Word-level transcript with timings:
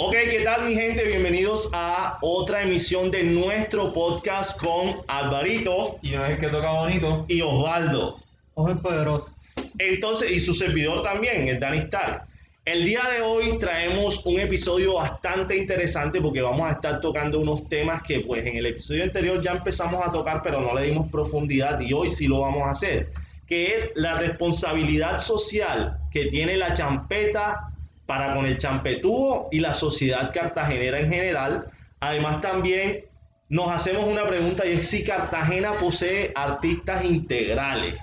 Ok, 0.00 0.12
¿qué 0.12 0.42
tal 0.44 0.64
mi 0.64 0.76
gente? 0.76 1.02
Bienvenidos 1.04 1.70
a 1.74 2.18
otra 2.20 2.62
emisión 2.62 3.10
de 3.10 3.24
nuestro 3.24 3.92
podcast 3.92 4.62
con 4.62 4.94
Alvarito 5.08 5.98
Y 6.02 6.10
no 6.12 6.24
es 6.24 6.30
el 6.30 6.38
que 6.38 6.46
toca 6.46 6.70
bonito. 6.70 7.24
y 7.26 7.40
Osvaldo. 7.40 8.20
Ojo 8.54 8.68
el 8.68 8.78
poderoso. 8.78 9.38
Entonces, 9.76 10.30
y 10.30 10.38
su 10.38 10.54
servidor 10.54 11.02
también, 11.02 11.48
el 11.48 11.58
Danny 11.58 11.78
Star. 11.78 12.26
El 12.64 12.84
día 12.84 13.00
de 13.12 13.22
hoy 13.22 13.58
traemos 13.58 14.24
un 14.24 14.38
episodio 14.38 14.94
bastante 14.94 15.56
interesante 15.56 16.20
porque 16.20 16.42
vamos 16.42 16.68
a 16.68 16.74
estar 16.74 17.00
tocando 17.00 17.40
unos 17.40 17.68
temas 17.68 18.00
que 18.04 18.20
pues 18.20 18.46
en 18.46 18.56
el 18.56 18.66
episodio 18.66 19.02
anterior 19.02 19.42
ya 19.42 19.50
empezamos 19.50 20.00
a 20.06 20.12
tocar 20.12 20.42
pero 20.44 20.60
no 20.60 20.78
le 20.78 20.86
dimos 20.86 21.10
profundidad 21.10 21.80
y 21.80 21.92
hoy 21.92 22.08
sí 22.08 22.28
lo 22.28 22.42
vamos 22.42 22.68
a 22.68 22.70
hacer, 22.70 23.10
que 23.48 23.74
es 23.74 23.90
la 23.96 24.14
responsabilidad 24.16 25.18
social 25.18 25.98
que 26.12 26.26
tiene 26.26 26.56
la 26.56 26.72
champeta 26.72 27.72
para 28.08 28.32
con 28.32 28.46
el 28.46 28.56
champetúo 28.56 29.48
y 29.52 29.60
la 29.60 29.74
sociedad 29.74 30.32
cartagenera 30.32 30.98
en 30.98 31.10
general. 31.10 31.66
Además 32.00 32.40
también 32.40 33.04
nos 33.50 33.68
hacemos 33.68 34.06
una 34.06 34.26
pregunta 34.26 34.64
y 34.66 34.72
es 34.72 34.88
si 34.88 35.04
Cartagena 35.04 35.74
posee 35.74 36.32
artistas 36.34 37.04
integrales. 37.04 38.00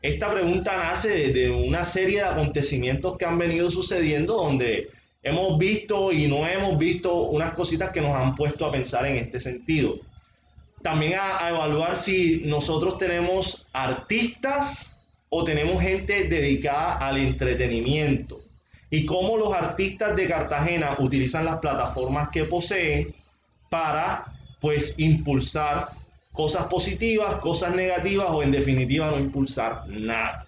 Esta 0.00 0.30
pregunta 0.30 0.74
nace 0.78 1.32
de, 1.34 1.50
una 1.50 1.84
serie 1.84 2.20
de 2.20 2.24
acontecimientos 2.24 3.18
que 3.18 3.26
han 3.26 3.36
venido 3.36 3.70
sucediendo 3.70 4.36
donde 4.36 4.88
hemos 5.22 5.58
visto 5.58 6.12
y 6.12 6.28
no 6.28 6.46
hemos 6.46 6.78
visto 6.78 7.24
unas 7.24 7.52
cositas 7.52 7.90
que 7.90 8.00
nos 8.00 8.16
han 8.16 8.34
puesto 8.34 8.64
a 8.64 8.72
pensar 8.72 9.04
en 9.04 9.16
este 9.16 9.38
sentido. 9.38 9.98
También 10.80 11.18
a 11.20 11.50
evaluar 11.50 11.94
si 11.94 12.40
nosotros 12.46 12.96
tenemos 12.96 13.66
artistas 13.74 14.98
o 15.28 15.44
tenemos 15.44 15.82
gente 15.82 16.24
dedicada 16.24 16.96
al 17.06 17.18
entretenimiento 17.18 18.35
y 18.90 19.04
cómo 19.06 19.36
los 19.36 19.52
artistas 19.52 20.14
de 20.16 20.28
Cartagena 20.28 20.96
utilizan 20.98 21.44
las 21.44 21.58
plataformas 21.58 22.30
que 22.30 22.44
poseen 22.44 23.14
para 23.68 24.32
pues 24.60 24.98
impulsar 24.98 25.90
cosas 26.32 26.66
positivas, 26.66 27.36
cosas 27.36 27.74
negativas 27.74 28.28
o 28.30 28.42
en 28.42 28.52
definitiva 28.52 29.10
no 29.10 29.18
impulsar 29.18 29.88
nada. 29.88 30.46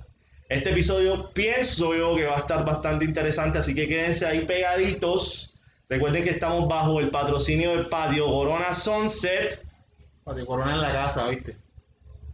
Este 0.49 0.71
episodio 0.71 1.31
pienso 1.31 1.95
yo 1.95 2.15
que 2.17 2.25
va 2.25 2.37
a 2.37 2.41
estar 2.41 2.65
bastante 2.65 3.05
interesante, 3.05 3.59
así 3.59 3.75
que 3.75 3.89
quédense 3.89 4.27
ahí 4.27 4.45
pegaditos. 4.47 5.55
Recuerden 5.89 6.25
que 6.25 6.31
estamos 6.31 6.69
bajo 6.69 7.01
el 7.01 7.11
patrocinio 7.11 7.73
del 7.77 7.87
patio 7.87 8.27
Corona 8.27 8.75
Sunset, 8.75 9.63
Patio 10.25 10.47
Corona 10.47 10.75
en 10.75 10.81
la 10.83 10.93
casa, 10.93 11.27
¿viste? 11.29 11.57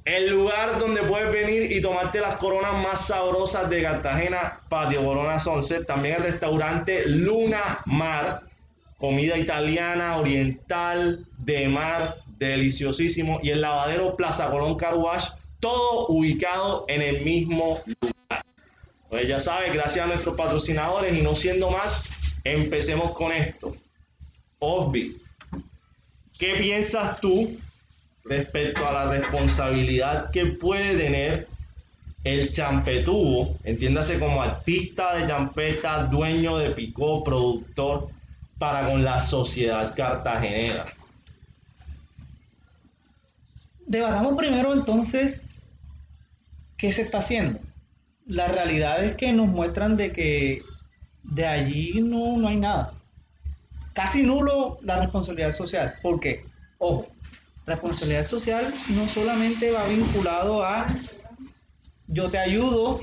El 0.04 0.28
lugar 0.28 0.78
donde 0.78 1.02
puedes 1.02 1.32
venir 1.32 1.72
y 1.72 1.80
tomarte 1.80 2.20
las 2.20 2.36
coronas 2.36 2.74
más 2.82 3.06
sabrosas 3.06 3.70
de 3.70 3.82
Cartagena, 3.82 4.60
Patio 4.68 5.02
Corona 5.02 5.38
Sunset. 5.38 5.86
También 5.86 6.16
el 6.16 6.24
restaurante 6.24 7.06
Luna 7.06 7.80
Mar, 7.86 8.42
comida 8.98 9.38
italiana, 9.38 10.18
oriental, 10.18 11.26
de 11.38 11.68
mar, 11.68 12.18
deliciosísimo. 12.38 13.40
Y 13.42 13.50
el 13.50 13.62
lavadero 13.62 14.14
Plaza 14.14 14.50
Colón 14.50 14.76
Car 14.76 14.96
Wash, 14.96 15.30
todo 15.58 16.08
ubicado 16.08 16.84
en 16.88 17.00
el 17.00 17.24
mismo 17.24 17.80
lugar. 17.86 18.44
Pues 19.08 19.26
ya 19.26 19.40
sabes, 19.40 19.72
gracias 19.72 20.04
a 20.04 20.08
nuestros 20.08 20.36
patrocinadores 20.36 21.16
y 21.16 21.22
no 21.22 21.34
siendo 21.34 21.70
más, 21.70 22.40
empecemos 22.44 23.12
con 23.12 23.32
esto. 23.32 23.74
Osby, 24.58 25.16
¿qué 26.38 26.56
piensas 26.56 27.20
tú 27.20 27.56
respecto 28.24 28.86
a 28.86 28.92
la 28.92 29.10
responsabilidad 29.10 30.30
que 30.30 30.46
puede 30.46 30.96
tener 30.96 31.46
el 32.24 32.50
champetúo, 32.50 33.56
entiéndase 33.64 34.18
como 34.18 34.42
artista 34.42 35.14
de 35.16 35.26
champeta, 35.26 36.06
dueño 36.06 36.56
de 36.56 36.70
picó, 36.70 37.22
productor, 37.22 38.08
para 38.58 38.86
con 38.86 39.04
la 39.04 39.20
sociedad 39.20 39.94
cartagenera? 39.94 40.86
Debatamos 43.86 44.34
primero 44.36 44.72
entonces 44.72 45.60
qué 46.78 46.92
se 46.92 47.02
está 47.02 47.18
haciendo. 47.18 47.60
La 48.26 48.48
realidad 48.48 49.04
es 49.04 49.16
que 49.16 49.32
nos 49.32 49.48
muestran 49.48 49.98
de 49.98 50.12
que 50.12 50.60
de 51.22 51.46
allí 51.46 52.00
no, 52.00 52.38
no 52.38 52.48
hay 52.48 52.56
nada. 52.56 52.94
Casi 53.92 54.22
nulo 54.22 54.78
la 54.82 55.00
responsabilidad 55.00 55.52
social. 55.52 55.94
¿Por 56.02 56.20
qué? 56.20 56.46
Ojo, 56.78 57.06
responsabilidad 57.66 58.24
social 58.24 58.72
no 58.90 59.08
solamente 59.08 59.70
va 59.70 59.86
vinculado 59.86 60.64
a 60.64 60.86
yo 62.06 62.30
te 62.30 62.38
ayudo 62.38 63.00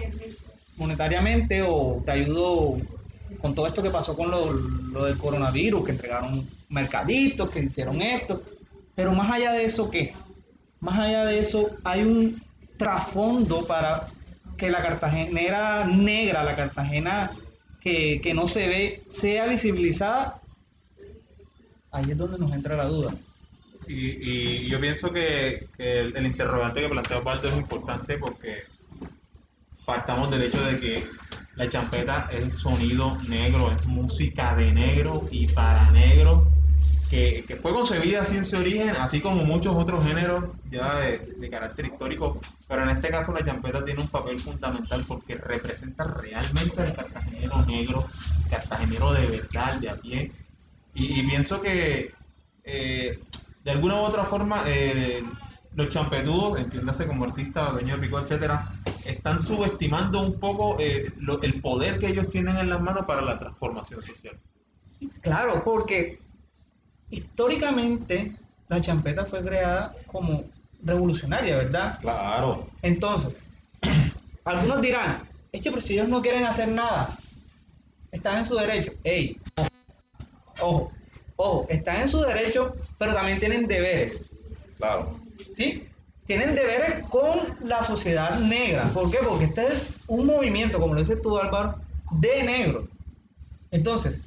monetariamente 0.77 1.61
o 1.63 2.01
te 2.05 2.11
ayudo 2.11 2.77
con 3.39 3.55
todo 3.55 3.67
esto 3.67 3.81
que 3.81 3.89
pasó 3.89 4.15
con 4.15 4.29
lo, 4.29 4.51
lo 4.53 5.05
del 5.05 5.17
coronavirus, 5.17 5.85
que 5.85 5.91
entregaron 5.91 6.47
mercaditos, 6.69 7.49
que 7.49 7.59
hicieron 7.59 8.01
esto. 8.01 8.43
Pero 8.95 9.13
más 9.13 9.31
allá 9.31 9.53
de 9.53 9.65
eso, 9.65 9.89
¿qué? 9.89 10.13
Más 10.79 10.99
allá 10.99 11.25
de 11.25 11.39
eso, 11.39 11.71
hay 11.83 12.01
un 12.01 12.41
trasfondo 12.77 13.65
para 13.65 14.07
que 14.57 14.69
la 14.69 14.81
cartagenera 14.81 15.85
negra, 15.85 16.43
la 16.43 16.55
cartagena 16.55 17.31
que, 17.79 18.19
que 18.21 18.33
no 18.33 18.47
se 18.47 18.67
ve, 18.67 19.03
sea 19.07 19.45
visibilizada. 19.45 20.39
Ahí 21.91 22.11
es 22.11 22.17
donde 22.17 22.37
nos 22.37 22.51
entra 22.53 22.77
la 22.77 22.85
duda. 22.85 23.11
Y, 23.87 24.63
y 24.63 24.69
yo 24.69 24.79
pienso 24.79 25.11
que, 25.11 25.67
el, 25.77 26.25
interrogante 26.25 26.81
que 26.81 26.89
plantea 26.89 27.17
Osvaldo 27.17 27.47
es 27.47 27.57
importante 27.57 28.17
porque 28.17 28.63
partamos 29.85 30.29
del 30.31 30.43
hecho 30.43 30.63
de 30.63 30.79
que 30.79 31.03
la 31.55 31.67
champeta 31.67 32.29
es 32.31 32.55
sonido 32.55 33.17
negro, 33.27 33.71
es 33.71 33.85
música 33.87 34.55
de 34.55 34.71
negro 34.71 35.27
y 35.31 35.47
para 35.47 35.91
negro, 35.91 36.47
que, 37.09 37.59
fue 37.61 37.73
concebida 37.73 38.21
así 38.21 38.37
en 38.37 38.45
su 38.45 38.57
origen, 38.57 38.91
así 38.91 39.19
como 39.19 39.43
muchos 39.43 39.75
otros 39.75 40.05
géneros 40.05 40.51
ya 40.69 40.95
de, 40.99 41.17
de 41.17 41.49
carácter 41.49 41.87
histórico, 41.87 42.39
pero 42.69 42.83
en 42.83 42.89
este 42.89 43.09
caso 43.09 43.33
la 43.33 43.43
champeta 43.43 43.83
tiene 43.83 43.99
un 43.99 44.07
papel 44.07 44.39
fundamental 44.39 45.03
porque 45.05 45.35
representa 45.35 46.05
realmente 46.05 46.81
al 46.81 46.95
cartagenero 46.95 47.65
negro, 47.65 48.07
cartagenero 48.49 49.11
de 49.11 49.27
verdad, 49.27 49.75
de 49.75 49.89
a 49.89 49.95
pie, 49.97 50.31
y, 50.93 51.19
y 51.19 51.27
pienso 51.27 51.61
que 51.61 52.13
eh, 52.63 53.19
de 53.63 53.71
alguna 53.71 53.95
u 53.95 53.99
otra 54.05 54.23
forma 54.25 54.63
eh, 54.67 55.23
los 55.75 55.89
champetudos, 55.89 56.59
entiéndase 56.59 57.05
como 57.07 57.25
artistas, 57.25 57.73
dueños 57.73 57.99
de 57.99 58.07
pico, 58.07 58.19
etcétera, 58.19 58.71
están 59.05 59.41
subestimando 59.41 60.19
un 60.21 60.39
poco 60.39 60.77
eh, 60.79 61.11
lo- 61.17 61.41
el 61.41 61.61
poder 61.61 61.99
que 61.99 62.07
ellos 62.07 62.29
tienen 62.29 62.57
en 62.57 62.69
las 62.69 62.81
manos 62.81 63.05
para 63.05 63.21
la 63.21 63.37
transformación 63.39 64.01
social. 64.01 64.37
Claro, 65.21 65.63
porque 65.63 66.19
históricamente 67.09 68.35
la 68.67 68.81
champeta 68.81 69.25
fue 69.25 69.43
creada 69.43 69.91
como 70.07 70.43
revolucionaria, 70.83 71.57
¿verdad? 71.57 71.99
Claro. 72.01 72.67
Entonces, 72.81 73.41
algunos 74.45 74.81
dirán, 74.81 75.29
es 75.51 75.61
que 75.61 75.69
pero 75.69 75.81
si 75.81 75.93
ellos 75.93 76.09
no 76.09 76.21
quieren 76.21 76.45
hacer 76.45 76.67
nada, 76.69 77.17
están 78.11 78.37
en 78.39 78.45
su 78.45 78.55
derecho. 78.55 78.93
Ey, 79.03 79.39
ojo, 80.59 80.91
ojo, 81.41 81.65
están 81.69 82.01
en 82.01 82.07
su 82.07 82.21
derecho, 82.21 82.75
pero 82.97 83.13
también 83.13 83.39
tienen 83.39 83.67
deberes, 83.67 84.29
Claro. 84.77 85.19
¿sí? 85.55 85.87
Tienen 86.25 86.55
deberes 86.55 87.07
con 87.09 87.39
la 87.63 87.83
sociedad 87.83 88.39
negra. 88.39 88.83
¿Por 88.93 89.09
qué? 89.11 89.17
Porque 89.27 89.45
este 89.45 89.67
es 89.67 90.03
un 90.07 90.25
movimiento, 90.25 90.79
como 90.79 90.93
lo 90.93 90.99
dices 90.99 91.21
tú, 91.21 91.37
Álvaro, 91.37 91.77
de 92.11 92.43
negro. 92.43 92.87
Entonces, 93.71 94.21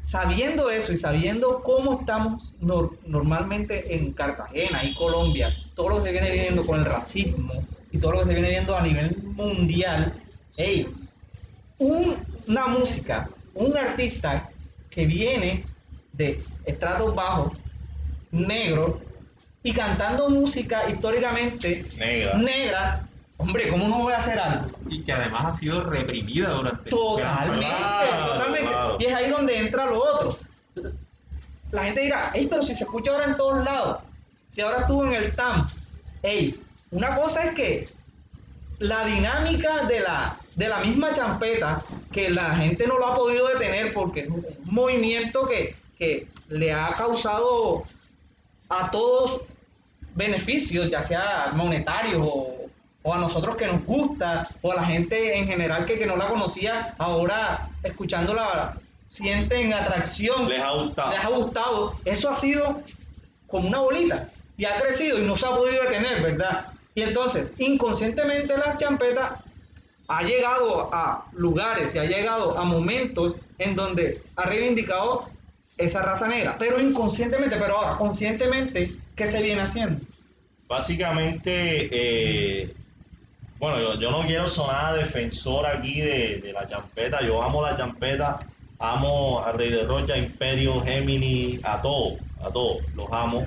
sabiendo 0.00 0.70
eso 0.70 0.92
y 0.92 0.96
sabiendo 0.96 1.62
cómo 1.62 2.00
estamos 2.00 2.54
nor- 2.60 2.96
normalmente 3.06 3.94
en 3.94 4.12
Cartagena 4.12 4.84
y 4.84 4.94
Colombia, 4.94 5.54
todo 5.74 5.88
lo 5.88 5.96
que 5.96 6.02
se 6.02 6.12
viene 6.12 6.30
viendo 6.30 6.64
con 6.64 6.78
el 6.78 6.84
racismo 6.84 7.52
y 7.90 7.98
todo 7.98 8.12
lo 8.12 8.18
que 8.20 8.26
se 8.26 8.32
viene 8.34 8.50
viendo 8.50 8.76
a 8.76 8.82
nivel 8.82 9.16
mundial, 9.22 10.14
hey, 10.56 10.86
un- 11.78 12.24
una 12.46 12.66
música, 12.66 13.28
un 13.54 13.76
artista 13.76 14.50
que 14.90 15.06
viene 15.06 15.64
de 16.16 16.40
estratos 16.64 17.14
bajos, 17.14 17.58
negro, 18.30 19.00
y 19.62 19.72
cantando 19.72 20.30
música 20.30 20.88
históricamente 20.88 21.84
Negra. 21.98 22.34
negra, 22.38 23.08
hombre, 23.36 23.68
¿cómo 23.68 23.88
no 23.88 23.98
voy 23.98 24.12
a 24.12 24.18
hacer 24.18 24.38
algo? 24.38 24.70
Y 24.88 25.02
que 25.02 25.12
además 25.12 25.44
ha 25.46 25.52
sido 25.52 25.82
reprimida 25.82 26.50
durante 26.50 26.88
Totalmente, 26.90 27.66
Claro, 27.66 28.32
totalmente. 28.32 28.68
claro. 28.68 28.96
Y 29.00 29.04
es 29.06 29.14
ahí 29.14 29.30
donde 29.30 29.58
entra 29.58 29.86
lo 29.86 29.98
otro. 30.02 30.38
La 31.72 31.82
gente 31.84 32.00
dirá, 32.02 32.30
hey, 32.32 32.46
pero 32.48 32.62
si 32.62 32.74
se 32.74 32.84
escucha 32.84 33.10
ahora 33.10 33.24
en 33.24 33.36
todos 33.36 33.64
lados, 33.64 33.98
si 34.48 34.60
ahora 34.60 34.82
estuvo 34.82 35.04
en 35.04 35.14
el 35.14 35.34
TAM, 35.34 35.66
hey, 36.22 36.58
una 36.92 37.16
cosa 37.16 37.42
es 37.44 37.54
que 37.54 37.88
la 38.78 39.04
dinámica 39.04 39.84
de 39.86 40.00
la, 40.00 40.36
de 40.54 40.68
la 40.68 40.78
misma 40.78 41.12
champeta, 41.12 41.82
que 42.12 42.30
la 42.30 42.54
gente 42.54 42.86
no 42.86 42.98
lo 42.98 43.06
ha 43.08 43.16
podido 43.16 43.48
detener 43.48 43.92
porque 43.92 44.20
es 44.20 44.28
un 44.28 44.46
movimiento 44.64 45.46
que, 45.48 45.74
que 45.98 46.28
le 46.48 46.72
ha 46.72 46.92
causado 46.94 47.84
a 48.68 48.90
todos 48.90 49.42
beneficios, 50.14 50.90
ya 50.90 51.02
sea 51.02 51.50
monetarios 51.54 52.22
o, 52.24 52.56
o 53.02 53.14
a 53.14 53.18
nosotros 53.18 53.56
que 53.56 53.66
nos 53.66 53.84
gusta, 53.84 54.48
o 54.62 54.72
a 54.72 54.76
la 54.76 54.84
gente 54.84 55.36
en 55.36 55.46
general 55.46 55.86
que, 55.86 55.98
que 55.98 56.06
no 56.06 56.16
la 56.16 56.28
conocía, 56.28 56.94
ahora 56.98 57.68
escuchándola 57.82 58.78
sienten 59.10 59.72
atracción, 59.72 60.48
Les 60.48 60.60
ha 60.60 60.72
gustado. 60.72 61.10
les 61.10 61.24
ha 61.24 61.28
gustado, 61.28 61.94
eso 62.04 62.30
ha 62.30 62.34
sido 62.34 62.82
como 63.46 63.68
una 63.68 63.78
bolita 63.78 64.28
y 64.58 64.64
ha 64.64 64.78
crecido 64.80 65.18
y 65.18 65.22
no 65.22 65.36
se 65.36 65.46
ha 65.46 65.50
podido 65.50 65.82
detener, 65.84 66.22
¿verdad? 66.22 66.66
Y 66.94 67.02
entonces, 67.02 67.52
inconscientemente 67.58 68.56
la 68.56 68.76
champeta 68.76 69.42
ha 70.08 70.22
llegado 70.22 70.92
a 70.92 71.26
lugares 71.32 71.94
y 71.94 71.98
ha 71.98 72.04
llegado 72.04 72.58
a 72.58 72.64
momentos 72.64 73.36
en 73.58 73.74
donde 73.74 74.20
ha 74.36 74.44
reivindicado 74.44 75.28
esa 75.78 76.02
raza 76.02 76.28
negra, 76.28 76.56
pero 76.58 76.80
inconscientemente, 76.80 77.56
pero 77.56 77.78
ahora 77.78 77.98
conscientemente, 77.98 78.90
¿qué 79.14 79.26
se 79.26 79.42
viene 79.42 79.62
haciendo? 79.62 80.00
Básicamente, 80.68 81.88
eh, 81.92 82.74
bueno, 83.58 83.98
yo, 84.00 84.10
no 84.10 84.22
quiero 84.26 84.48
sonar 84.48 84.96
defensor 84.96 85.66
aquí 85.66 86.00
de, 86.00 86.40
de 86.42 86.52
la 86.52 86.66
champeta. 86.66 87.22
Yo 87.22 87.42
amo 87.42 87.62
la 87.62 87.76
champeta, 87.76 88.40
amo 88.78 89.42
a 89.44 89.52
Rey 89.52 89.70
de 89.70 89.84
Rocha, 89.84 90.16
Imperio, 90.16 90.80
Gemini, 90.82 91.60
a 91.62 91.80
todos, 91.80 92.14
a 92.42 92.50
todos, 92.50 92.78
los 92.94 93.10
amo. 93.12 93.46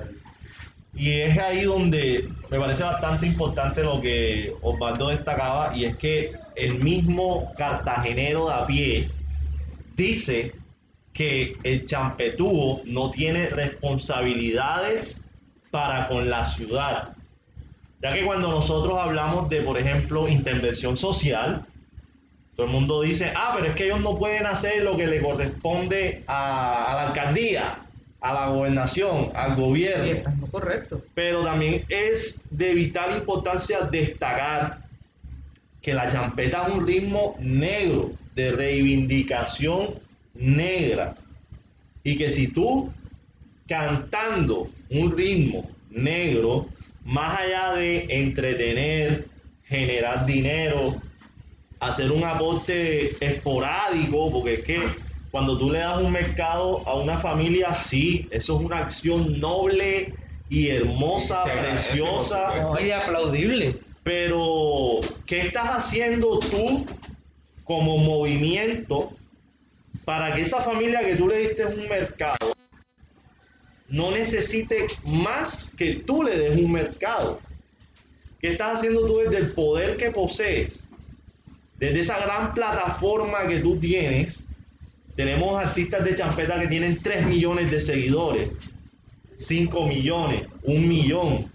Y 0.95 1.11
es 1.11 1.37
ahí 1.37 1.63
donde 1.63 2.27
me 2.49 2.59
parece 2.59 2.83
bastante 2.83 3.27
importante 3.27 3.83
lo 3.83 4.01
que 4.01 4.53
Osvaldo 4.61 5.09
destacaba, 5.09 5.75
y 5.75 5.85
es 5.85 5.97
que 5.97 6.31
el 6.55 6.83
mismo 6.83 7.53
cartagenero 7.55 8.47
de 8.47 8.53
a 8.53 8.65
pie 8.65 9.09
dice 9.95 10.53
que 11.19 11.57
el 11.63 11.85
champetúo 11.85 12.79
no 12.85 13.11
tiene 13.11 13.47
responsabilidades 13.47 15.25
para 15.69 16.07
con 16.07 16.29
la 16.29 16.45
ciudad. 16.45 17.13
Ya 18.01 18.13
que 18.13 18.23
cuando 18.23 18.49
nosotros 18.49 18.97
hablamos 18.97 19.49
de, 19.49 19.59
por 19.59 19.77
ejemplo, 19.77 20.29
intervención 20.29 20.95
social, 20.95 21.65
todo 22.55 22.67
el 22.67 22.71
mundo 22.71 23.01
dice, 23.01 23.33
ah, 23.35 23.51
pero 23.53 23.67
es 23.67 23.75
que 23.75 23.87
ellos 23.87 23.99
no 23.99 24.17
pueden 24.17 24.45
hacer 24.45 24.81
lo 24.81 24.95
que 24.95 25.07
le 25.07 25.21
corresponde 25.21 26.23
a, 26.25 26.85
a 26.85 26.95
la 26.95 27.07
alcaldía, 27.09 27.79
a 28.21 28.33
la 28.33 28.47
gobernación, 28.47 29.33
al 29.35 29.57
gobierno. 29.57 30.31
lo 30.39 30.47
correcto. 30.47 31.03
Pero 31.15 31.43
también 31.43 31.83
es 31.89 32.43
de 32.49 32.73
vital 32.73 33.17
importancia 33.17 33.81
destacar 33.81 34.77
que 35.81 35.93
la 35.93 36.07
champeta 36.07 36.65
es 36.65 36.73
un 36.73 36.87
ritmo 36.87 37.35
negro, 37.41 38.11
de 38.35 38.53
reivindicación 38.53 40.07
negra. 40.33 41.15
Y 42.03 42.17
que 42.17 42.29
si 42.29 42.47
tú 42.47 42.91
cantando 43.67 44.69
un 44.89 45.15
ritmo 45.15 45.69
negro, 45.91 46.67
más 47.05 47.39
allá 47.39 47.73
de 47.73 48.05
entretener, 48.09 49.27
generar 49.65 50.25
dinero, 50.25 50.95
hacer 51.79 52.11
un 52.11 52.23
aporte 52.23 53.11
esporádico, 53.23 54.31
porque 54.31 54.55
es 54.55 54.63
que 54.63 54.79
cuando 55.31 55.57
tú 55.57 55.69
le 55.69 55.79
das 55.79 56.01
un 56.01 56.11
mercado 56.11 56.87
a 56.87 56.95
una 56.95 57.17
familia, 57.17 57.75
sí, 57.75 58.27
eso 58.31 58.57
es 58.57 58.65
una 58.65 58.79
acción 58.79 59.39
noble 59.39 60.13
y 60.49 60.69
hermosa, 60.69 61.43
Y 61.45 61.59
preciosa. 61.59 62.69
Oye, 62.69 62.93
aplaudible. 62.93 63.75
Pero, 64.03 64.99
¿qué 65.27 65.41
estás 65.41 65.69
haciendo 65.69 66.39
tú 66.39 66.85
como 67.63 67.97
movimiento 67.97 69.11
para 70.09 70.33
que 70.33 70.41
esa 70.41 70.59
familia 70.59 71.01
que 71.01 71.15
tú 71.15 71.27
le 71.27 71.37
diste 71.37 71.67
un 71.67 71.87
mercado 71.87 72.55
no 73.89 74.09
necesite 74.09 74.87
más 75.05 75.71
que 75.77 75.97
tú 75.97 76.23
le 76.23 76.35
des 76.35 76.57
un 76.57 76.71
mercado? 76.71 77.39
¿Qué 78.41 78.53
estás 78.53 78.79
haciendo 78.79 79.05
tú 79.05 79.19
desde 79.19 79.37
el 79.37 79.51
poder 79.51 79.97
que 79.97 80.09
posees? 80.09 80.83
Desde 81.77 81.99
esa 81.99 82.19
gran 82.25 82.55
plataforma 82.55 83.47
que 83.47 83.59
tú 83.59 83.77
tienes, 83.77 84.41
tenemos 85.15 85.63
artistas 85.63 86.03
de 86.03 86.15
champeta 86.15 86.59
que 86.59 86.65
tienen 86.65 86.97
3 86.99 87.27
millones 87.27 87.69
de 87.69 87.79
seguidores, 87.79 88.49
5 89.37 89.85
millones, 89.85 90.47
1 90.63 90.87
millón. 90.87 91.45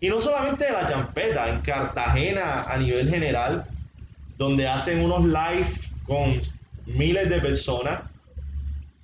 Y 0.00 0.08
no 0.08 0.22
solamente 0.22 0.64
de 0.64 0.72
la 0.72 0.88
champeta, 0.88 1.50
en 1.50 1.60
Cartagena 1.60 2.62
a 2.62 2.78
nivel 2.78 3.10
general, 3.10 3.66
donde 4.38 4.66
hacen 4.66 5.04
unos 5.04 5.26
live 5.26 5.68
con 6.06 6.40
miles 6.94 7.28
de 7.28 7.40
personas, 7.40 8.02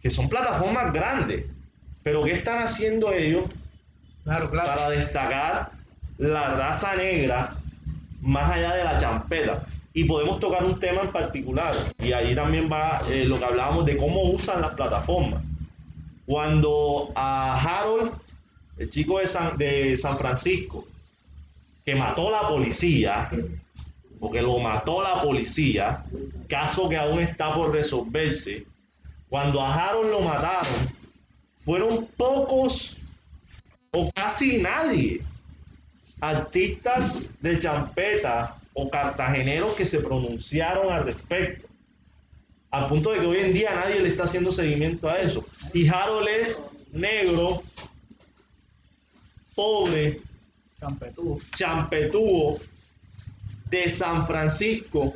que 0.00 0.10
son 0.10 0.28
plataformas 0.28 0.92
grandes. 0.92 1.44
Pero 2.02 2.22
¿qué 2.22 2.32
están 2.32 2.58
haciendo 2.58 3.12
ellos 3.12 3.44
Claro, 4.24 4.50
claro. 4.50 4.70
para 4.70 4.90
destacar 4.90 5.70
la 6.18 6.54
raza 6.54 6.94
negra 6.96 7.54
más 8.20 8.50
allá 8.50 8.74
de 8.74 8.84
la 8.84 8.98
champeta? 8.98 9.64
Y 9.92 10.04
podemos 10.04 10.38
tocar 10.38 10.62
un 10.62 10.78
tema 10.78 11.02
en 11.02 11.10
particular, 11.10 11.74
y 11.98 12.12
ahí 12.12 12.34
también 12.34 12.68
va 12.70 13.02
eh, 13.08 13.24
lo 13.24 13.38
que 13.38 13.44
hablábamos 13.46 13.86
de 13.86 13.96
cómo 13.96 14.24
usan 14.24 14.60
las 14.60 14.74
plataformas. 14.74 15.42
Cuando 16.26 17.12
a 17.14 17.58
Harold, 17.58 18.12
el 18.78 18.90
chico 18.90 19.18
de 19.18 19.26
San, 19.26 19.56
de 19.56 19.96
San 19.96 20.18
Francisco, 20.18 20.84
que 21.84 21.94
mató 21.94 22.28
a 22.28 22.42
la 22.42 22.48
policía, 22.48 23.30
porque 24.18 24.42
lo 24.42 24.58
mató 24.58 25.02
la 25.02 25.20
policía, 25.22 26.04
caso 26.48 26.88
que 26.88 26.96
aún 26.96 27.20
está 27.20 27.54
por 27.54 27.72
resolverse, 27.72 28.66
cuando 29.28 29.60
a 29.60 29.74
Harold 29.74 30.10
lo 30.10 30.20
mataron, 30.20 30.72
fueron 31.56 32.06
pocos 32.16 32.96
o 33.90 34.10
casi 34.12 34.58
nadie 34.58 35.22
artistas 36.20 37.34
de 37.40 37.58
champeta 37.58 38.56
o 38.72 38.88
cartageneros 38.88 39.74
que 39.74 39.84
se 39.84 40.00
pronunciaron 40.00 40.92
al 40.92 41.04
respecto. 41.04 41.66
Al 42.70 42.86
punto 42.86 43.10
de 43.10 43.20
que 43.20 43.26
hoy 43.26 43.38
en 43.38 43.52
día 43.52 43.74
nadie 43.74 44.00
le 44.00 44.08
está 44.08 44.24
haciendo 44.24 44.50
seguimiento 44.50 45.08
a 45.08 45.18
eso. 45.18 45.44
Y 45.72 45.88
Harold 45.88 46.28
es 46.28 46.64
negro, 46.92 47.62
pobre, 49.54 50.20
Champetú. 50.78 51.40
champetúo 51.56 52.58
de 53.70 53.88
San 53.88 54.26
Francisco. 54.26 55.14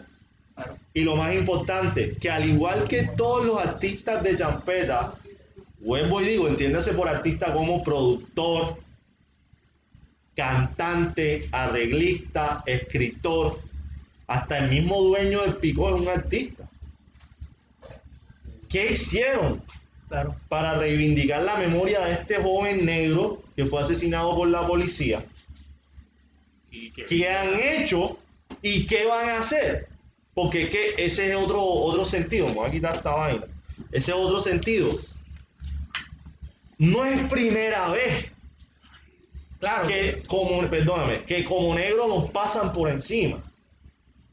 Y 0.92 1.00
lo 1.02 1.16
más 1.16 1.34
importante, 1.34 2.16
que 2.20 2.30
al 2.30 2.44
igual 2.44 2.86
que 2.86 3.04
todos 3.16 3.44
los 3.44 3.58
artistas 3.58 4.22
de 4.22 4.36
champeta, 4.36 5.14
vuelvo 5.78 6.20
y 6.20 6.24
digo, 6.26 6.48
entiéndase 6.48 6.92
por 6.92 7.08
artista 7.08 7.52
como 7.52 7.82
productor, 7.82 8.76
cantante, 10.34 11.48
arreglista, 11.52 12.62
escritor, 12.66 13.60
hasta 14.26 14.58
el 14.58 14.70
mismo 14.70 15.00
dueño 15.02 15.42
del 15.42 15.54
picó 15.54 15.88
es 15.88 15.94
un 15.96 16.08
artista. 16.08 16.64
¿Qué 18.68 18.92
hicieron 18.92 19.62
Claro. 20.08 20.34
para 20.48 20.74
reivindicar 20.74 21.42
la 21.42 21.56
memoria 21.56 22.00
de 22.00 22.12
este 22.12 22.36
joven 22.36 22.84
negro 22.84 23.42
que 23.54 23.64
fue 23.64 23.80
asesinado 23.80 24.34
por 24.34 24.48
la 24.48 24.66
policía? 24.66 25.24
Y 26.70 26.90
¿Qué 26.90 27.28
han 27.28 27.54
hecho 27.54 28.18
y 28.62 28.86
qué 28.86 29.06
van 29.06 29.28
a 29.30 29.38
hacer? 29.38 29.88
Porque 30.34 30.64
es 30.64 30.70
que 30.70 30.94
ese 30.98 31.30
es 31.30 31.36
otro, 31.36 31.62
otro 31.62 32.04
sentido. 32.04 32.48
Me 32.48 32.54
voy 32.54 32.68
a 32.68 32.72
quitar 32.72 32.94
esta 32.94 33.12
vaina. 33.12 33.44
Ese 33.92 34.12
es 34.12 34.16
otro 34.16 34.40
sentido. 34.40 34.90
No 36.78 37.04
es 37.04 37.20
primera 37.28 37.88
vez 37.90 38.32
Claro. 39.58 39.86
que 39.86 40.22
como, 40.26 40.68
perdóname, 40.70 41.24
que 41.24 41.44
como 41.44 41.74
negro 41.74 42.08
nos 42.08 42.30
pasan 42.30 42.72
por 42.72 42.88
encima. 42.88 43.42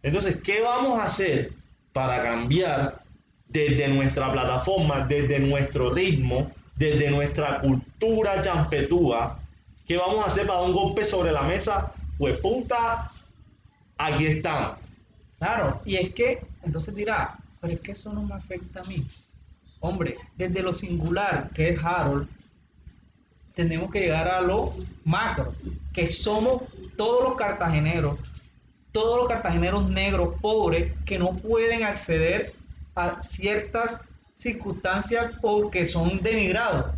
Entonces, 0.01 0.37
¿qué 0.41 0.61
vamos 0.61 0.97
a 0.99 1.03
hacer 1.03 1.51
para 1.91 2.23
cambiar 2.23 3.01
desde 3.49 3.89
nuestra 3.89 4.31
plataforma, 4.31 5.05
desde 5.05 5.39
nuestro 5.39 5.93
ritmo, 5.93 6.49
desde 6.77 7.11
nuestra 7.11 7.59
cultura 7.59 8.41
champetúa? 8.41 9.39
¿Qué 9.85 9.97
vamos 9.97 10.23
a 10.23 10.27
hacer 10.27 10.47
para 10.47 10.59
dar 10.61 10.69
un 10.69 10.75
golpe 10.75 11.03
sobre 11.03 11.33
la 11.33 11.41
mesa? 11.41 11.91
Pues 12.17 12.39
punta, 12.39 13.11
aquí 13.97 14.25
estamos. 14.25 14.77
Claro, 15.39 15.81
y 15.85 15.95
es 15.97 16.13
que, 16.13 16.41
entonces 16.63 16.95
dirá, 16.95 17.37
pero 17.61 17.73
es 17.73 17.79
que 17.81 17.91
eso 17.91 18.11
no 18.13 18.23
me 18.23 18.35
afecta 18.35 18.81
a 18.81 18.83
mí. 18.85 19.05
Hombre, 19.79 20.17
desde 20.35 20.63
lo 20.63 20.73
singular, 20.73 21.49
que 21.53 21.69
es 21.69 21.83
Harold, 21.83 22.27
tenemos 23.53 23.91
que 23.91 24.01
llegar 24.01 24.27
a 24.27 24.41
lo 24.41 24.73
macro, 25.03 25.53
que 25.93 26.09
somos 26.09 26.63
todos 26.95 27.23
los 27.23 27.35
cartageneros, 27.37 28.19
todos 28.91 29.17
los 29.19 29.27
cartageneros 29.27 29.89
negros 29.89 30.35
pobres 30.41 30.93
que 31.05 31.17
no 31.19 31.35
pueden 31.37 31.83
acceder 31.83 32.53
a 32.95 33.21
ciertas 33.23 34.05
circunstancias 34.33 35.33
porque 35.41 35.85
son 35.85 36.21
denigrados. 36.21 36.95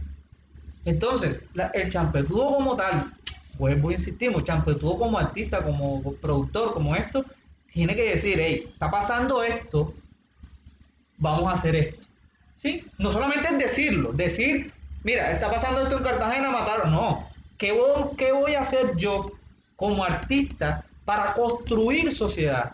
Entonces, 0.85 1.41
la- 1.53 1.67
el 1.67 1.89
champetudo 1.91 2.55
como 2.55 2.75
tal, 2.75 3.13
vuelvo 3.59 3.89
a 3.89 3.93
insistimos, 3.93 4.43
champetudo 4.43 4.97
como 4.97 5.19
artista, 5.19 5.63
como 5.63 6.01
productor, 6.13 6.73
como 6.73 6.95
esto, 6.95 7.23
tiene 7.71 7.95
que 7.95 8.09
decir, 8.09 8.39
hey, 8.39 8.69
está 8.71 8.89
pasando 8.89 9.43
esto, 9.43 9.93
vamos 11.19 11.47
a 11.47 11.53
hacer 11.53 11.75
esto. 11.75 12.07
¿Sí? 12.57 12.85
No 12.97 13.11
solamente 13.11 13.49
es 13.49 13.59
decirlo, 13.59 14.11
decir, 14.11 14.73
mira, 15.03 15.29
está 15.29 15.51
pasando 15.51 15.81
esto 15.81 15.97
en 15.97 16.03
Cartagena, 16.03 16.49
mataron. 16.49 16.91
No. 16.91 17.29
¿Qué 17.57 17.71
voy, 17.71 18.15
qué 18.17 18.31
voy 18.31 18.55
a 18.55 18.61
hacer 18.61 18.95
yo 18.95 19.31
como 19.75 20.03
artista 20.03 20.83
para 21.05 21.33
construir 21.33 22.11
sociedad? 22.11 22.73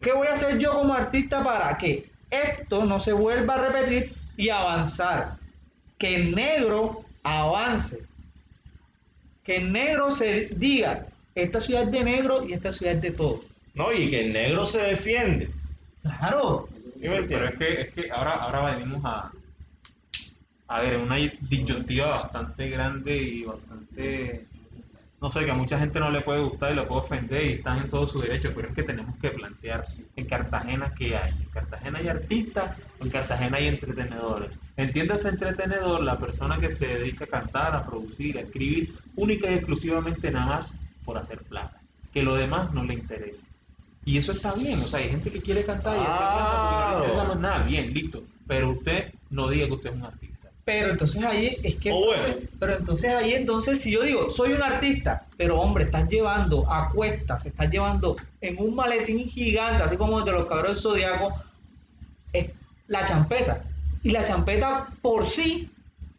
¿Qué 0.00 0.12
voy 0.12 0.28
a 0.28 0.34
hacer 0.34 0.58
yo 0.58 0.74
como 0.74 0.92
artista 0.92 1.42
para 1.42 1.78
qué? 1.78 2.08
esto 2.30 2.84
no 2.84 2.98
se 2.98 3.12
vuelva 3.12 3.54
a 3.54 3.68
repetir 3.68 4.14
y 4.36 4.50
avanzar. 4.50 5.36
Que 5.98 6.14
el 6.14 6.34
negro 6.34 7.04
avance. 7.22 8.06
Que 9.48 9.56
el 9.56 9.72
negro 9.72 10.10
se 10.10 10.50
diga, 10.56 11.06
esta 11.34 11.58
ciudad 11.58 11.84
es 11.84 11.90
de 11.90 12.04
negro 12.04 12.46
y 12.46 12.52
esta 12.52 12.70
ciudad 12.70 12.96
es 12.96 13.00
de 13.00 13.12
todos. 13.12 13.40
No, 13.72 13.90
y 13.90 14.10
que 14.10 14.26
el 14.26 14.34
negro 14.34 14.66
se 14.66 14.76
defiende. 14.76 15.48
Claro. 16.02 16.68
¿Sí 17.00 17.08
me 17.08 17.22
Pero 17.22 17.48
es 17.48 17.54
que, 17.54 17.80
es 17.80 17.88
que 17.94 18.10
ahora, 18.12 18.32
ahora 18.34 18.74
venimos 18.74 19.02
a, 19.06 19.32
a 20.66 20.80
ver, 20.82 20.98
una 20.98 21.16
disyuntiva 21.16 22.08
bastante 22.08 22.68
grande 22.68 23.16
y 23.16 23.44
bastante, 23.44 24.44
no 25.18 25.30
sé, 25.30 25.46
que 25.46 25.50
a 25.50 25.54
mucha 25.54 25.78
gente 25.78 25.98
no 25.98 26.10
le 26.10 26.20
puede 26.20 26.42
gustar 26.42 26.72
y 26.72 26.76
le 26.76 26.82
puede 26.82 27.00
ofender 27.00 27.46
y 27.46 27.52
están 27.54 27.78
en 27.78 27.88
todo 27.88 28.06
su 28.06 28.20
derecho, 28.20 28.52
pero 28.54 28.68
es 28.68 28.74
que 28.74 28.82
tenemos 28.82 29.16
que 29.16 29.30
plantear 29.30 29.86
en 30.14 30.26
Cartagena 30.26 30.92
qué 30.94 31.16
hay. 31.16 31.30
En 31.30 31.48
Cartagena 31.48 32.00
hay 32.00 32.08
artistas, 32.08 32.76
en 33.00 33.08
Cartagena 33.08 33.56
hay 33.56 33.68
entretenedores. 33.68 34.50
Entiéndase 34.78 35.28
entretenedor 35.28 36.02
la 36.04 36.20
persona 36.20 36.58
que 36.58 36.70
se 36.70 36.86
dedica 36.86 37.24
a 37.24 37.28
cantar, 37.28 37.74
a 37.74 37.84
producir, 37.84 38.38
a 38.38 38.42
escribir, 38.42 38.94
única 39.16 39.50
y 39.50 39.54
exclusivamente 39.54 40.30
nada 40.30 40.46
más 40.46 40.72
por 41.04 41.18
hacer 41.18 41.42
plata. 41.42 41.80
Que 42.14 42.22
lo 42.22 42.36
demás 42.36 42.72
no 42.72 42.84
le 42.84 42.94
interesa. 42.94 43.42
Y 44.04 44.18
eso 44.18 44.30
está 44.30 44.54
bien, 44.54 44.80
o 44.80 44.86
sea, 44.86 45.00
hay 45.00 45.10
gente 45.10 45.32
que 45.32 45.42
quiere 45.42 45.64
cantar 45.64 45.96
y 45.96 46.00
hacer 46.00 46.12
plata 46.12 46.62
porque 46.62 46.76
no 46.76 46.90
le 46.90 47.04
interesa 47.06 47.24
más 47.24 47.40
nada, 47.40 47.58
bien, 47.66 47.92
listo. 47.92 48.22
Pero 48.46 48.70
usted 48.70 49.12
no 49.30 49.48
diga 49.48 49.66
que 49.66 49.72
usted 49.72 49.90
es 49.90 49.96
un 49.96 50.04
artista. 50.04 50.48
Pero 50.64 50.90
entonces 50.90 51.24
ahí 51.24 51.58
es 51.64 51.74
que 51.74 51.90
O 51.90 51.96
bueno. 51.96 52.22
entonces- 52.22 52.48
pero 52.60 52.76
entonces 52.76 53.14
ahí 53.14 53.32
entonces 53.34 53.80
si 53.80 53.90
yo 53.90 54.02
digo 54.04 54.30
soy 54.30 54.52
un 54.52 54.62
artista, 54.62 55.26
pero 55.36 55.60
hombre, 55.60 55.84
estás 55.84 56.08
llevando 56.08 56.70
a 56.72 56.88
cuestas, 56.90 57.44
estás 57.46 57.68
llevando 57.68 58.16
en 58.40 58.56
un 58.58 58.76
maletín 58.76 59.28
gigante, 59.28 59.82
así 59.82 59.96
como 59.96 60.20
de 60.22 60.30
los 60.30 60.46
cabros 60.46 60.68
del 60.68 60.76
zodiaco, 60.82 61.34
es 62.32 62.46
la 62.86 63.04
champeta. 63.04 63.64
Y 64.02 64.10
la 64.10 64.24
champeta 64.24 64.88
por 65.02 65.24
sí 65.24 65.70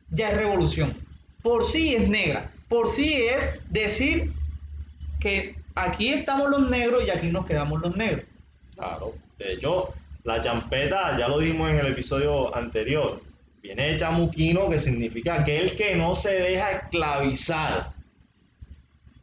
ya 0.10 0.30
es 0.30 0.38
revolución. 0.38 0.94
Por 1.42 1.66
sí 1.66 1.96
es 1.96 2.10
negra. 2.10 2.52
Por 2.68 2.90
sí 2.90 3.14
es 3.14 3.60
decir 3.70 4.34
que 5.20 5.56
aquí 5.76 6.10
estamos 6.10 6.50
los 6.50 6.70
negros 6.70 7.04
y 7.06 7.10
aquí 7.10 7.28
nos 7.28 7.46
quedamos 7.46 7.82
los 7.82 7.96
negros. 7.96 8.26
Claro. 8.76 9.14
De 9.38 9.54
hecho, 9.54 9.94
la 10.24 10.42
champeta, 10.42 11.18
ya 11.18 11.28
lo 11.28 11.40
dijimos 11.40 11.70
en 11.70 11.80
el 11.80 11.88
episodio 11.88 12.56
anterior, 12.56 13.22
viene 13.62 13.88
de 13.88 13.98
chamuquino, 13.98 14.70
que 14.70 14.78
significa 14.78 15.42
aquel 15.42 15.76
que 15.76 15.96
no 15.96 16.16
se 16.16 16.34
deja 16.34 16.72
esclavizar. 16.72 17.92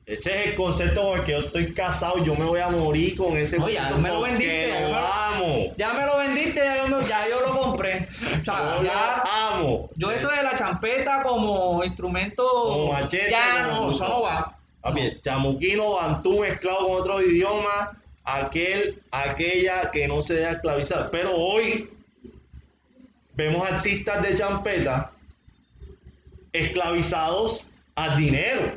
Ese 0.06 0.30
es 0.40 0.46
el 0.46 0.54
concepto 0.54 1.02
con 1.02 1.18
el 1.18 1.24
que 1.24 1.32
yo 1.32 1.38
estoy 1.38 1.74
casado 1.74 2.24
yo 2.24 2.36
me 2.36 2.44
voy 2.44 2.60
a 2.60 2.68
morir 2.68 3.16
con 3.16 3.36
ese 3.36 3.58
No, 3.58 3.68
ya 3.68 3.90
concepto 3.90 3.98
me 4.02 4.08
lo 4.08 4.20
vendiste, 4.22 4.68
ya 4.68 4.88
lo 4.88 4.96
amo. 4.96 5.74
Ya 5.76 5.92
me 5.94 6.06
lo 6.06 6.18
vendiste, 6.18 6.54
ya 6.60 6.76
yo, 6.76 6.86
me- 6.96 7.04
ya 7.04 7.28
yo 7.28 7.40
lo 7.40 7.60
compré. 7.60 8.06
O 8.40 8.44
sea, 8.44 8.76
Yo 8.78 8.84
ya- 8.84 9.24
amo. 9.48 9.90
Yo 9.96 10.12
eso 10.12 10.28
de 10.28 10.44
la 10.44 10.54
champeta 10.54 11.22
como 11.24 11.82
instrumento 11.84 12.44
Como 12.48 12.92
machete, 12.92 13.30
ya 13.32 13.66
no, 13.66 13.90
eso 13.90 14.06
no 14.08 14.22
va. 14.22 14.56
Papi, 14.80 15.00
No. 15.02 15.20
chamuquino, 15.22 15.94
bantú 15.94 16.38
mezclado 16.38 16.86
con 16.86 17.00
otros 17.00 17.22
idiomas, 17.24 17.88
aquel, 18.22 19.02
aquella 19.10 19.90
que 19.90 20.06
no 20.06 20.22
se 20.22 20.34
deja 20.34 20.52
esclavizar. 20.52 21.10
Pero 21.10 21.34
hoy 21.34 21.90
vemos 23.34 23.68
artistas 23.68 24.22
de 24.22 24.36
champeta 24.36 25.10
esclavizados 26.52 27.72
al 27.96 28.16
dinero. 28.18 28.72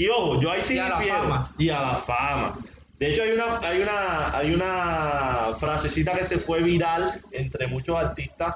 Y 0.00 0.08
ojo, 0.08 0.40
yo 0.40 0.50
ahí 0.50 0.62
sí 0.62 0.76
Y 0.76 0.78
a 0.78 0.88
la 0.88 0.98
fama. 0.98 1.54
Y 1.58 1.68
a 1.68 1.82
la 1.82 1.96
fama. 1.96 2.58
De 2.98 3.10
hecho, 3.10 3.22
hay 3.22 3.32
una, 3.32 3.58
hay 3.58 3.82
una, 3.82 4.34
hay 4.34 4.54
una 4.54 5.54
frasecita 5.58 6.14
que 6.14 6.24
se 6.24 6.38
fue 6.38 6.62
viral 6.62 7.20
entre 7.32 7.66
muchos 7.66 7.96
artistas. 7.96 8.54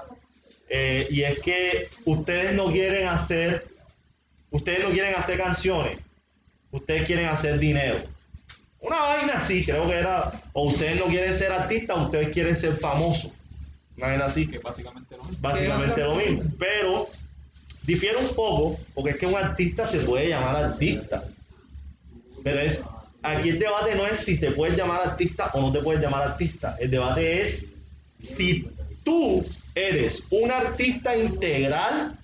eh, 0.71 1.07
y 1.11 1.21
es 1.23 1.43
que 1.43 1.87
ustedes 2.07 2.55
no 2.55 2.65
quieren 2.73 3.09
hacer, 3.09 3.67
ustedes 4.51 4.85
no 4.85 4.89
quieren 4.89 5.15
hacer 5.17 5.37
canciones, 5.37 6.01
ustedes 6.71 7.03
quieren 7.05 7.27
hacer 7.27 7.59
dinero. 7.59 7.99
Una 8.81 9.01
vaina 9.01 9.35
así, 9.35 9.63
creo 9.67 9.87
que 9.87 9.97
era, 9.97 10.33
o 10.55 10.65
ustedes 10.69 10.99
no 10.99 11.07
quieren 11.09 11.35
ser 11.35 11.53
artistas, 11.53 11.99
ustedes 11.99 12.31
quieren 12.31 12.57
ser 12.57 12.73
famosos. 12.79 13.33
Una 13.99 14.07
vaina 14.07 14.25
así, 14.25 14.47
Que 14.47 14.61
básicamente 14.61 15.15
no. 15.15 15.25
básicamente 15.41 16.01
lo 16.01 16.17
mismo. 16.17 16.43
Pero 16.59 17.07
difiere 17.83 18.17
un 18.17 18.35
poco, 18.35 18.75
porque 18.95 19.11
es 19.11 19.19
que 19.19 19.27
un 19.27 19.37
artista 19.37 19.85
se 19.85 20.01
puede 20.01 20.31
llamar 20.31 20.57
artista. 20.57 21.23
Pero 22.45 22.61
es, 22.61 22.85
aquí 23.23 23.49
el 23.49 23.59
debate 23.59 23.97
no 23.97 24.07
es 24.07 24.21
si 24.21 24.39
te 24.39 24.53
puedes 24.53 24.77
llamar 24.77 25.01
artista 25.01 25.51
o 25.55 25.61
no 25.63 25.73
te 25.73 25.81
puedes 25.81 26.01
llamar 26.01 26.23
artista. 26.23 26.77
El 26.79 26.91
debate 26.91 27.43
es 27.43 27.71
si 28.21 28.69
tú 29.03 29.45
eres 29.75 30.27
un 30.31 30.53
artista 30.53 31.17
integral 31.17 32.17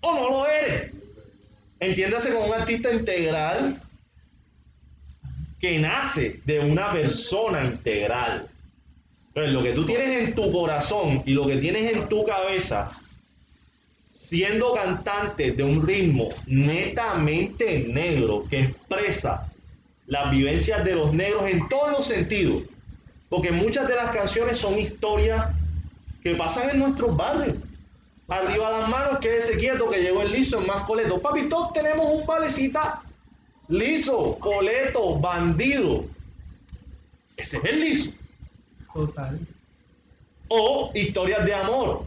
o 0.00 0.14
no 0.14 0.30
lo 0.30 0.46
eres. 0.48 0.92
Entiéndase 1.78 2.32
como 2.32 2.46
un 2.46 2.54
artista 2.54 2.90
integral 2.92 3.80
que 5.60 5.78
nace 5.78 6.40
de 6.46 6.60
una 6.60 6.92
persona 6.92 7.64
integral. 7.64 8.48
Lo 9.34 9.62
que 9.62 9.72
tú 9.72 9.84
tienes 9.84 10.08
en 10.08 10.34
tu 10.34 10.50
corazón 10.50 11.22
y 11.26 11.32
lo 11.32 11.46
que 11.46 11.58
tienes 11.58 11.94
en 11.94 12.08
tu 12.08 12.24
cabeza, 12.24 12.90
siendo 14.30 14.74
cantante 14.74 15.50
de 15.50 15.64
un 15.64 15.84
ritmo 15.84 16.28
netamente 16.46 17.80
negro 17.88 18.44
que 18.48 18.60
expresa 18.60 19.48
las 20.06 20.30
vivencias 20.30 20.84
de 20.84 20.94
los 20.94 21.12
negros 21.12 21.46
en 21.46 21.68
todos 21.68 21.90
los 21.90 22.06
sentidos, 22.06 22.62
porque 23.28 23.50
muchas 23.50 23.88
de 23.88 23.96
las 23.96 24.12
canciones 24.12 24.56
son 24.56 24.78
historias 24.78 25.50
que 26.22 26.36
pasan 26.36 26.70
en 26.70 26.78
nuestros 26.78 27.16
barrios. 27.16 27.56
Arriba 28.28 28.70
las 28.70 28.88
manos, 28.88 29.18
quédese 29.18 29.58
quieto 29.58 29.90
que 29.90 30.00
llegó 30.00 30.22
el 30.22 30.30
liso, 30.30 30.60
el 30.60 30.66
más 30.68 30.84
coleto. 30.84 31.20
Papi, 31.20 31.48
todos 31.48 31.72
tenemos 31.72 32.06
un 32.06 32.24
valecita 32.24 33.02
liso, 33.66 34.38
coleto, 34.38 35.18
bandido. 35.18 36.04
Ese 37.36 37.56
es 37.56 37.64
el 37.64 37.80
liso 37.80 38.10
Total. 38.92 39.40
o 40.46 40.92
historias 40.94 41.44
de 41.44 41.52
amor, 41.52 42.04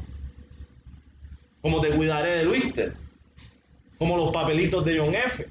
como 1.63 1.81
Te 1.81 1.89
cuidaré 1.89 2.29
de 2.37 2.43
Luister, 2.43 2.93
como 3.97 4.17
los 4.17 4.31
papelitos 4.31 4.83
de 4.85 4.99
John 4.99 5.15
F., 5.15 5.47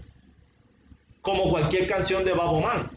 como 1.22 1.50
cualquier 1.50 1.86
canción 1.88 2.24
de 2.24 2.32
Babo 2.32 2.60
Man. 2.60 2.88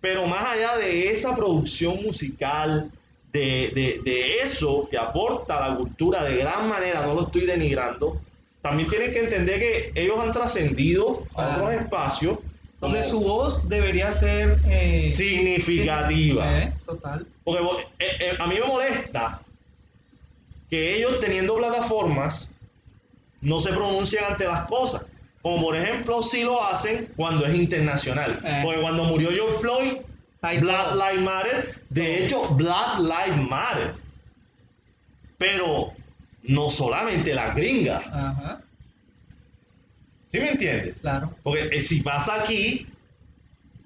Pero 0.00 0.26
más 0.26 0.44
allá 0.46 0.76
de 0.76 1.10
esa 1.10 1.34
producción 1.36 2.02
musical, 2.02 2.90
de, 3.32 3.70
de- 3.74 4.00
de 4.04 4.40
eso 4.40 4.86
que 4.90 4.96
aporta 4.98 5.56
a 5.64 5.70
la 5.70 5.76
cultura 5.76 6.22
de 6.24 6.36
gran 6.36 6.68
manera, 6.68 7.04
no 7.06 7.14
lo 7.14 7.22
estoy 7.22 7.46
denigrando, 7.46 8.20
también 8.60 8.88
tienen 8.88 9.12
que 9.12 9.20
entender 9.20 9.58
que 9.58 9.92
ellos 9.94 10.18
han 10.20 10.32
trascendido 10.32 11.24
a 11.34 11.34
Claro. 11.46 11.52
otros 11.64 11.74
espacios 11.82 12.38
Donde 12.80 12.98
como 13.00 13.10
su 13.10 13.20
voz 13.22 13.68
debería 13.68 14.12
ser 14.12 14.56
eh, 14.66 15.10
significativa. 15.10 16.58
eh, 16.62 16.72
total. 16.86 17.26
Porque 17.42 17.62
eh, 17.98 18.06
eh, 18.20 18.36
a 18.38 18.46
mí 18.46 18.56
me 18.60 18.66
molesta 18.66 19.40
que 20.72 20.96
ellos 20.96 21.18
teniendo 21.20 21.54
plataformas 21.54 22.48
no 23.42 23.60
se 23.60 23.74
pronuncian 23.74 24.24
ante 24.24 24.46
las 24.46 24.66
cosas. 24.66 25.04
Como 25.42 25.60
por 25.66 25.76
ejemplo, 25.76 26.22
si 26.22 26.44
lo 26.44 26.64
hacen 26.64 27.10
cuando 27.14 27.44
es 27.44 27.54
internacional. 27.54 28.40
Eh. 28.42 28.60
Porque 28.64 28.80
cuando 28.80 29.04
murió 29.04 29.30
George 29.30 29.58
Floyd, 29.58 29.92
Hay 30.40 30.60
Black. 30.60 30.94
Lives 30.94 31.20
Matter, 31.20 31.78
de 31.90 32.24
hecho, 32.24 32.48
Black 32.54 33.00
Lives 33.00 33.50
Matter. 33.50 33.94
Pero 35.36 35.92
no 36.44 36.70
solamente 36.70 37.34
las 37.34 37.54
gringas. 37.54 38.06
Ajá, 38.06 38.62
¿Sí 40.26 40.40
me 40.40 40.52
entiendes? 40.52 40.96
claro. 41.02 41.34
Porque 41.42 41.68
eh, 41.70 41.82
si 41.82 42.00
pasa 42.00 42.36
aquí, 42.36 42.86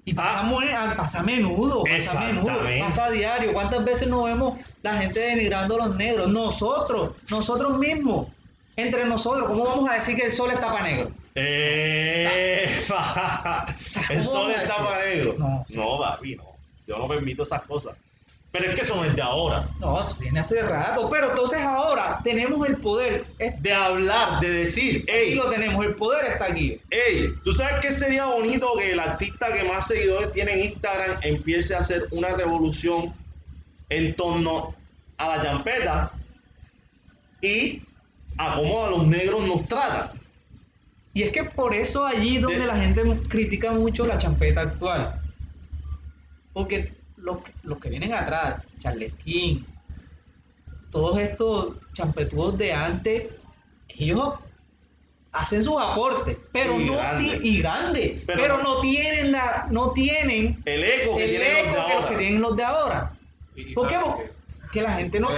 Y 0.07 0.13
pasa, 0.13 0.49
pasa 0.95 1.19
a 1.19 1.23
menudo, 1.23 1.83
pasa 1.83 2.21
a 2.21 2.31
menudo, 2.31 2.61
pasa 2.79 3.05
a 3.07 3.11
diario. 3.11 3.51
¿Cuántas 3.51 3.83
veces 3.83 4.07
nos 4.07 4.23
vemos 4.23 4.57
la 4.81 4.93
gente 4.99 5.19
denigrando 5.19 5.75
a 5.75 5.87
los 5.87 5.97
negros? 5.97 6.29
Nosotros, 6.29 7.15
nosotros 7.29 7.77
mismos, 7.77 8.27
entre 8.77 9.03
nosotros, 9.03 9.49
¿cómo 9.49 9.65
vamos 9.65 9.89
a 9.89 9.95
decir 9.95 10.15
que 10.15 10.27
el 10.27 10.31
sol 10.31 10.51
está 10.51 10.71
para 10.71 10.85
negro? 10.85 11.11
Eh, 11.35 12.69
el 14.09 14.17
¿cómo 14.19 14.23
sol 14.23 14.51
está 14.51 14.77
para 14.77 15.05
negro. 15.05 15.35
No. 15.37 15.65
No, 15.67 15.99
papi, 15.99 16.37
no. 16.37 16.45
Yo 16.87 16.97
no 16.99 17.05
permito 17.05 17.43
esas 17.43 17.63
cosas. 17.63 17.97
Pero 18.51 18.69
es 18.69 18.75
que 18.75 18.81
eso 18.81 18.95
no 18.95 19.03
es 19.05 19.15
de 19.15 19.21
ahora. 19.21 19.67
No, 19.79 19.99
eso 19.99 20.17
viene 20.19 20.39
hace 20.39 20.61
rato. 20.63 21.09
Pero 21.11 21.29
entonces 21.31 21.59
ahora 21.61 22.21
tenemos 22.23 22.67
el 22.67 22.77
poder. 22.77 23.25
De 23.59 23.73
hablar, 23.73 24.39
de 24.39 24.49
decir, 24.49 25.01
Aquí 25.03 25.11
hey, 25.13 25.35
lo 25.35 25.49
tenemos, 25.49 25.85
el 25.85 25.93
poder 25.95 26.25
está 26.33 26.45
aquí. 26.45 26.79
hey, 26.89 27.27
¿tú 27.43 27.51
sabes 27.51 27.75
qué 27.81 27.91
sería 27.91 28.25
bonito 28.25 28.71
que 28.77 28.91
el 28.93 28.99
artista 28.99 29.53
que 29.53 29.63
más 29.65 29.87
seguidores 29.87 30.31
tiene 30.31 30.53
en 30.53 30.59
Instagram 30.71 31.17
empiece 31.21 31.75
a 31.75 31.79
hacer 31.79 32.07
una 32.11 32.29
revolución 32.29 33.13
en 33.89 34.15
torno 34.15 34.73
a 35.17 35.37
la 35.37 35.43
champeta 35.43 36.11
y 37.41 37.81
a 38.37 38.55
cómo 38.55 38.85
a 38.85 38.89
los 38.89 39.05
negros 39.05 39.45
nos 39.45 39.67
tratan? 39.67 40.09
Y 41.13 41.23
es 41.23 41.31
que 41.31 41.43
por 41.43 41.75
eso 41.75 42.05
allí 42.05 42.37
donde 42.37 42.59
De- 42.59 42.65
la 42.67 42.77
gente 42.77 43.01
critica 43.27 43.71
mucho 43.71 44.05
la 44.07 44.17
champeta 44.17 44.61
actual. 44.61 45.15
Porque 46.53 46.91
los, 47.27 47.37
los 47.63 47.77
que 47.79 47.89
vienen 47.89 48.13
atrás, 48.13 48.59
Charles 48.79 49.13
King, 49.23 49.63
todos 50.91 51.19
estos 51.19 51.77
champetudos 51.93 52.57
de 52.57 52.73
antes, 52.73 53.25
ellos 53.89 54.33
hacen 55.31 55.63
sus 55.63 55.75
aportes, 55.79 56.37
pero 56.51 56.79
Y 56.79 56.85
no 56.85 56.93
grande. 56.93 57.39
y 57.43 57.57
grande, 57.59 58.23
Pero- 58.25 58.41
pero, 58.41 58.57
no 58.63 58.79
tienen 58.81 59.31
la, 59.31 59.67
no 59.69 59.91
tienen 59.91 60.61
El 60.65 60.83
eco 60.83 61.15
que 61.17 61.23
el 61.25 61.29
tienen 61.29 61.51
los 61.53 61.59
eco 61.59 61.67
de 61.67 61.73
que 61.73 61.77
los 61.77 61.95
ahora. 61.95 62.09
que 62.09 62.17
tienen 62.17 62.41
los 62.41 62.55
de 62.57 62.63
ahora. 62.63 63.11
Y- 63.55 63.61
y 63.61 63.73
¿Por 63.73 63.87
qué? 63.89 63.95
que- 63.97 64.69
que 64.71 64.81
la 64.81 64.93
gente 64.95 65.19
no. 65.19 65.29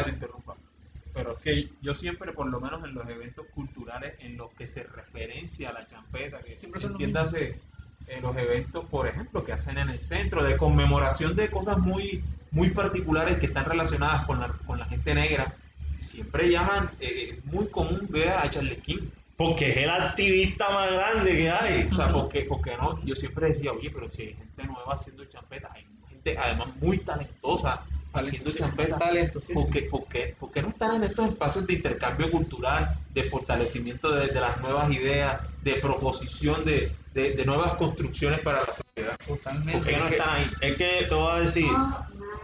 Pero 1.14 1.34
es 1.34 1.38
que 1.40 1.70
yo 1.82 1.94
siempre, 1.96 2.32
por 2.32 2.48
lo 2.48 2.62
menos 2.62 2.84
en 2.86 2.94
los 2.94 3.10
eventos 3.10 3.46
culturales 3.48 4.14
en 4.20 4.38
los 4.38 4.52
que 4.52 4.68
se 4.68 4.84
referencia 4.84 5.70
a 5.70 5.74
la 5.74 5.88
champeta, 5.88 6.40
que 6.42 6.56
Siempre 6.56 6.82
entiéndase 6.82 7.60
en 8.10 8.22
los 8.24 8.36
eventos, 8.36 8.86
por 8.86 9.08
ejemplo, 9.08 9.44
que 9.44 9.54
hacen 9.54 9.78
en 9.78 9.90
el 9.90 10.00
centro, 10.00 10.44
de 10.44 10.58
conmemoración 10.58 11.36
de 11.36 11.50
cosas 11.50 11.78
muy, 11.78 12.24
muy 12.52 12.72
particulares 12.72 13.40
que 13.40 13.46
están 13.46 13.66
relacionadas 13.66 14.26
con 14.26 14.40
la, 14.40 14.50
con 14.66 14.80
la 14.80 14.86
gente 14.86 15.14
negra, 15.14 15.54
siempre 15.98 16.50
llaman, 16.50 16.90
eh, 17.00 17.38
es 17.38 17.46
muy 17.46 17.68
común 17.68 18.08
ver 18.10 18.30
a 18.30 18.50
Charles 18.50 18.80
King. 18.80 19.02
Porque 19.38 19.70
es 19.70 19.78
el 19.78 19.90
activista 19.90 20.70
más 20.70 20.92
grande 20.92 21.32
que 21.32 21.50
hay. 21.50 21.88
O 21.90 21.96
sea, 21.96 22.12
porque, 22.12 22.42
porque 22.42 22.76
no, 22.76 23.02
yo 23.06 23.16
siempre 23.16 23.48
decía, 23.48 23.72
oye, 23.72 23.90
pero 23.90 24.10
si 24.10 24.24
hay 24.24 24.34
gente 24.34 24.66
nueva 24.66 24.94
haciendo 24.94 25.24
champetas, 25.26 25.72
hay 25.74 25.86
gente 26.10 26.38
además 26.38 26.76
muy 26.82 26.98
talentosa 26.98 27.86
haciendo 28.14 28.52
champetas. 28.52 29.00
Talentosísimo. 29.00 29.62
¿Por 29.64 29.72
qué, 29.72 29.82
por 29.84 30.08
qué- 30.08 30.36
por 30.40 30.52
qué 30.52 30.62
no 30.62 30.70
están 30.70 30.96
en 30.96 31.04
estos 31.04 31.28
espacios 31.30 31.68
de 31.68 31.74
intercambio 31.74 32.32
cultural, 32.32 32.90
de 33.14 33.24
fortalecimiento 33.24 34.12
de, 34.12 34.28
de 34.28 34.40
las 34.40 34.60
nuevas 34.60 34.92
ideas, 34.92 35.42
de 35.64 35.76
proposición 35.76 36.66
de, 36.66 36.92
de- 37.14 37.34
de 37.34 37.46
nuevas 37.46 37.76
construcciones 37.76 38.40
para 38.42 38.62
la 38.66 38.74
sociedad? 38.74 39.18
Totalmente. 39.28 39.74
¿Por 39.80 39.88
qué 39.88 39.98
no 39.98 40.04
Es 40.06 40.10
que- 40.10 40.16
están 40.18 40.36
ahí? 40.36 40.50
Es 40.62 40.78
que 40.78 41.06
te 41.08 41.16
voy 41.16 41.32
a 41.32 41.40
decir, 41.40 41.70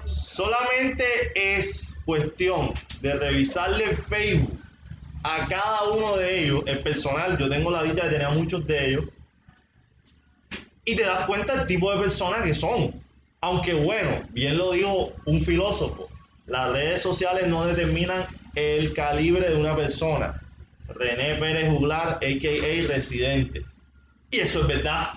solamente 0.06 1.06
es 1.56 1.96
cuestión 2.06 2.74
de 3.02 3.14
revisarle 3.14 3.86
el 3.86 3.98
Facebook 3.98 4.60
a 5.24 5.48
cada 5.48 5.84
uno 5.90 6.18
de 6.18 6.44
ellos, 6.44 6.64
el 6.68 6.80
personal, 6.80 7.38
yo 7.38 7.50
tengo 7.50 7.72
la 7.72 7.82
dicha 7.82 8.04
de 8.04 8.12
tener 8.12 8.26
a 8.26 8.30
muchos 8.30 8.66
de 8.68 8.90
ellos, 8.90 9.06
y 10.88 10.96
te 10.96 11.04
das 11.04 11.26
cuenta 11.26 11.56
del 11.56 11.66
tipo 11.66 11.92
de 11.92 12.00
personas 12.00 12.44
que 12.44 12.54
son. 12.54 13.04
Aunque 13.46 13.76
bueno, 13.76 14.24
bien 14.30 14.58
lo 14.58 14.72
dijo 14.72 15.14
un 15.26 15.40
filósofo, 15.40 16.10
las 16.48 16.72
redes 16.72 17.00
sociales 17.04 17.48
no 17.48 17.64
determinan 17.64 18.26
el 18.56 18.92
calibre 18.92 19.48
de 19.52 19.56
una 19.56 19.76
persona. 19.76 20.42
René 20.88 21.36
Pérez 21.36 21.70
Juglar, 21.70 22.14
a.k.a. 22.14 22.88
Residente. 22.88 23.64
Y 24.32 24.40
eso 24.40 24.62
es 24.62 24.68
verdad. 24.68 25.10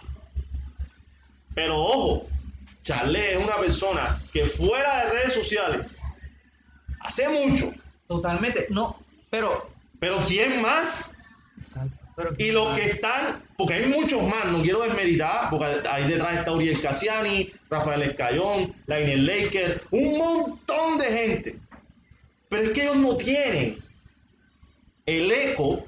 Pero 1.55 1.79
ojo, 1.79 2.29
Charles 2.83 3.35
es 3.35 3.43
una 3.43 3.57
persona 3.57 4.21
que 4.31 4.45
fuera 4.45 5.07
de 5.07 5.11
redes 5.11 5.33
sociales 5.33 5.87
hace 7.01 7.31
mucho. 7.31 7.73
Totalmente. 8.07 8.67
No, 8.69 8.99
pero. 9.31 9.71
Pero 9.99 10.19
¿quién 10.19 10.61
más? 10.61 11.17
Exacto. 11.57 11.97
Pero 12.15 12.35
Y 12.37 12.51
los 12.51 12.77
que 12.77 12.91
están, 12.91 13.43
porque 13.59 13.75
hay 13.75 13.87
muchos 13.87 14.23
más, 14.23 14.47
no 14.53 14.63
quiero 14.63 14.83
desmeritar, 14.83 15.51
porque 15.51 15.67
ahí 15.91 16.05
detrás 16.05 16.39
está 16.39 16.53
Uriel 16.53 16.81
Casiani, 16.81 17.51
Rafael 17.69 18.03
Escayón, 18.03 18.73
Lainel 18.87 19.27
Laker, 19.27 19.83
un 19.91 20.17
montón 20.17 20.97
de 20.97 21.07
gente. 21.07 21.59
Pero 22.49 22.63
es 22.63 22.71
que 22.71 22.83
ellos 22.83 22.97
no 22.99 23.17
tienen 23.17 23.79
el 25.07 25.33
eco 25.33 25.85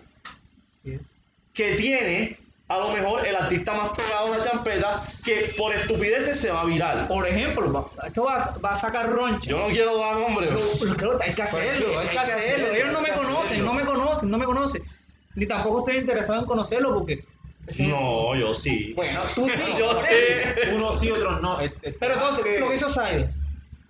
es. 0.85 1.13
que 1.55 1.75
tiene 1.75 2.39
a 2.67 2.79
lo 2.79 2.93
mejor 2.93 3.25
el 3.25 3.37
artista 3.37 3.73
más 3.73 3.91
pegado 3.91 4.35
a 4.35 4.39
la 4.39 4.43
champeta 4.43 5.01
que 5.25 5.55
por 5.57 5.73
estupideces 5.73 6.41
se 6.41 6.51
va 6.51 6.63
a 6.63 6.65
viral. 6.65 7.07
Por 7.07 7.25
ejemplo, 7.25 7.89
esto 8.05 8.25
va, 8.25 8.59
va 8.65 8.73
a 8.73 8.77
sacar 8.77 9.09
roncha. 9.09 9.49
Yo 9.49 9.59
no 9.61 9.69
quiero 9.69 9.97
dar 9.97 10.17
nombre. 10.17 10.49
Hay 11.21 11.35
que 11.35 11.43
hacerlo, 11.43 12.01
hay 12.01 12.09
que 12.09 12.19
hacerlo. 12.19 12.75
Ellos 12.75 12.93
no 12.93 13.01
me 13.01 13.11
conocen, 13.11 13.65
no 13.65 13.75
me 13.75 13.85
conocen, 13.85 14.29
no 14.29 14.39
me 14.39 14.45
conocen. 14.45 14.83
Ni 15.37 15.47
tampoco 15.47 15.87
estoy 15.87 15.99
interesado 16.01 16.41
en 16.41 16.47
conocerlo 16.47 16.95
porque. 16.95 17.25
No, 17.79 18.35
yo 18.37 18.53
sí. 18.55 18.93
Bueno, 18.95 19.21
tú 19.35 19.49
sí, 19.49 19.63
yo 19.79 19.93
eso. 19.93 20.77
Unos 20.77 20.99
sí, 21.01 21.11
otros 21.11 21.41
no. 21.41 21.59
Pero 21.99 22.15
entonces, 22.15 22.45
que- 22.45 22.61
lo 22.61 22.69
que 22.69 22.75
hizo 22.75 22.89
Saide, 22.89 23.29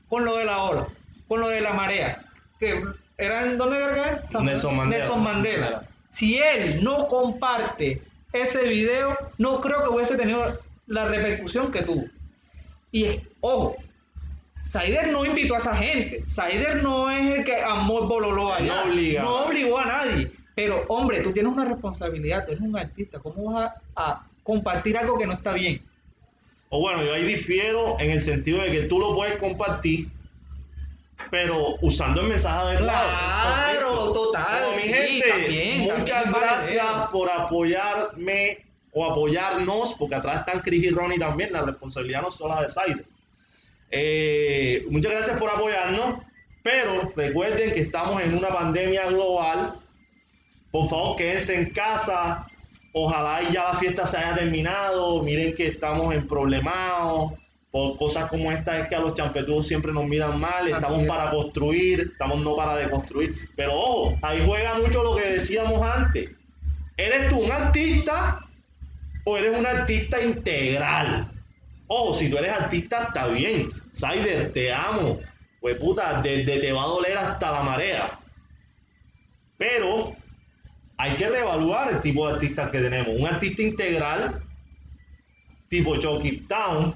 con 0.09 0.25
lo 0.25 0.37
de 0.37 0.45
la 0.45 0.63
ola, 0.63 0.87
con 1.29 1.41
lo 1.41 1.49
de 1.49 1.61
la 1.61 1.73
marea, 1.73 2.25
que 2.59 2.83
era 3.19 3.45
en 3.47 3.59
dónde 3.59 3.77
era 3.79 3.93
era? 3.93 4.25
Nelson 4.41 4.77
Mandela. 4.77 5.05
Nelson 5.05 5.23
Mandela. 5.23 5.83
Si 6.11 6.39
él 6.39 6.83
no 6.83 7.07
comparte 7.07 8.03
ese 8.33 8.67
video, 8.69 9.17
no 9.39 9.61
creo 9.61 9.83
que 9.85 9.91
hubiese 9.91 10.17
tenido 10.17 10.59
la 10.87 11.05
repercusión 11.05 11.71
que 11.71 11.83
tuvo. 11.83 12.05
Y 12.93 13.05
es- 13.05 13.21
ojo, 13.41 13.77
Saider 14.63 15.09
no 15.09 15.25
invitó 15.25 15.55
a 15.55 15.59
esa 15.59 15.75
gente. 15.75 16.23
Saider 16.27 16.83
no 16.83 17.11
es 17.11 17.39
el 17.39 17.45
que 17.45 17.61
amó 17.63 18.01
el 18.03 18.09
bololó 18.09 18.53
allá. 18.53 18.85
No. 18.85 19.23
No 19.23 19.45
obligó 19.47 19.79
a 19.79 19.87
nadie. 19.87 20.31
Pero, 20.61 20.85
hombre, 20.89 21.21
tú 21.21 21.33
tienes 21.33 21.51
una 21.51 21.65
responsabilidad, 21.65 22.45
tú 22.45 22.53
eres 22.53 22.63
un 22.63 22.77
artista. 22.77 23.19
¿Cómo 23.19 23.55
vas 23.55 23.73
a, 23.95 24.03
a 24.11 24.27
compartir 24.43 24.99
algo 24.99 25.17
que 25.17 25.27
no 25.27 25.33
está 25.33 25.55
bien? 25.55 25.81
O 26.69 26.81
bueno, 26.81 27.03
yo 27.03 27.15
ahí 27.15 27.25
difiero 27.25 27.97
en 27.99 28.11
el 28.11 28.21
sentido 28.21 28.61
de 28.61 28.71
que 28.71 28.83
tú 28.83 29.01
lo 29.01 29.15
puedes 29.15 29.39
compartir, 29.39 30.09
pero 31.31 31.77
usando 31.81 32.21
el 32.21 32.29
mensaje 32.29 32.59
adecuado. 32.59 33.09
Claro, 33.09 34.13
total. 34.13 34.65
Bueno, 34.65 34.77
mi 34.77 34.83
sí, 34.83 34.89
gente, 34.93 35.29
también, 35.31 35.81
muchas 35.81 36.25
también 36.25 36.43
gracias 36.43 36.87
por 37.11 37.31
apoyarme 37.31 38.59
o 38.93 39.11
apoyarnos, 39.11 39.95
porque 39.95 40.17
atrás 40.17 40.41
están 40.41 40.61
Chris 40.61 40.85
y 40.85 40.91
Ronnie 40.91 41.19
también, 41.19 41.55
la 41.55 41.63
responsabilidad 41.63 42.21
no 42.21 42.31
solo 42.31 42.61
de 42.61 42.69
Saide. 42.69 43.05
Eh, 43.91 44.85
muchas 44.91 45.13
gracias 45.13 45.39
por 45.39 45.49
apoyarnos, 45.49 46.21
pero 46.63 47.11
recuerden 47.17 47.73
que 47.73 47.81
estamos 47.81 48.21
en 48.21 48.37
una 48.37 48.49
pandemia 48.49 49.07
global. 49.07 49.73
Por 50.71 50.89
favor, 50.89 51.17
quédense 51.17 51.57
en 51.57 51.71
casa. 51.71 52.47
Ojalá 52.93 53.43
y 53.43 53.53
ya 53.53 53.65
la 53.65 53.75
fiesta 53.75 54.07
se 54.07 54.17
haya 54.17 54.37
terminado. 54.37 55.23
Miren 55.23 55.55
que 55.55 55.67
estamos 55.67 56.15
en 56.15 56.27
problemados. 56.27 57.33
Por 57.71 57.97
cosas 57.97 58.29
como 58.29 58.51
esta 58.51 58.81
es 58.81 58.89
que 58.89 58.97
a 58.97 59.01
los 59.01 59.15
champetudos 59.15 59.67
siempre 59.67 59.93
nos 59.93 60.05
miran 60.05 60.41
mal. 60.41 60.67
Estamos 60.69 61.03
es. 61.03 61.09
para 61.09 61.31
construir, 61.31 62.01
estamos 62.13 62.41
no 62.41 62.57
para 62.57 62.77
deconstruir. 62.77 63.33
Pero 63.55 63.75
ojo, 63.75 64.19
ahí 64.23 64.43
juega 64.45 64.75
mucho 64.79 65.05
lo 65.05 65.15
que 65.15 65.33
decíamos 65.33 65.81
antes. 65.83 66.37
¿Eres 66.97 67.29
tú 67.29 67.39
un 67.39 67.53
artista 67.53 68.41
o 69.25 69.37
eres 69.37 69.57
un 69.57 69.67
artista 69.67 70.21
integral? 70.21 71.31
Ojo, 71.87 72.13
si 72.13 72.29
tú 72.29 72.39
eres 72.39 72.51
artista, 72.51 73.05
está 73.05 73.29
bien. 73.29 73.71
Sider, 73.93 74.53
te 74.53 74.73
amo. 74.73 75.21
Pues 75.61 75.79
puta, 75.79 76.21
desde 76.23 76.59
te 76.59 76.73
va 76.73 76.83
a 76.83 76.87
doler 76.87 77.19
hasta 77.19 77.53
la 77.53 77.63
marea. 77.63 78.19
Pero 79.57 80.17
hay 81.01 81.17
que 81.17 81.31
reevaluar 81.31 81.91
el 81.95 82.03
tipo 82.03 82.27
de 82.27 82.35
artistas 82.35 82.71
que 82.71 82.79
tenemos. 82.79 83.19
Un 83.19 83.27
artista 83.27 83.63
integral, 83.63 84.43
tipo 85.67 85.97
Chucky 85.97 86.41
Town, 86.47 86.95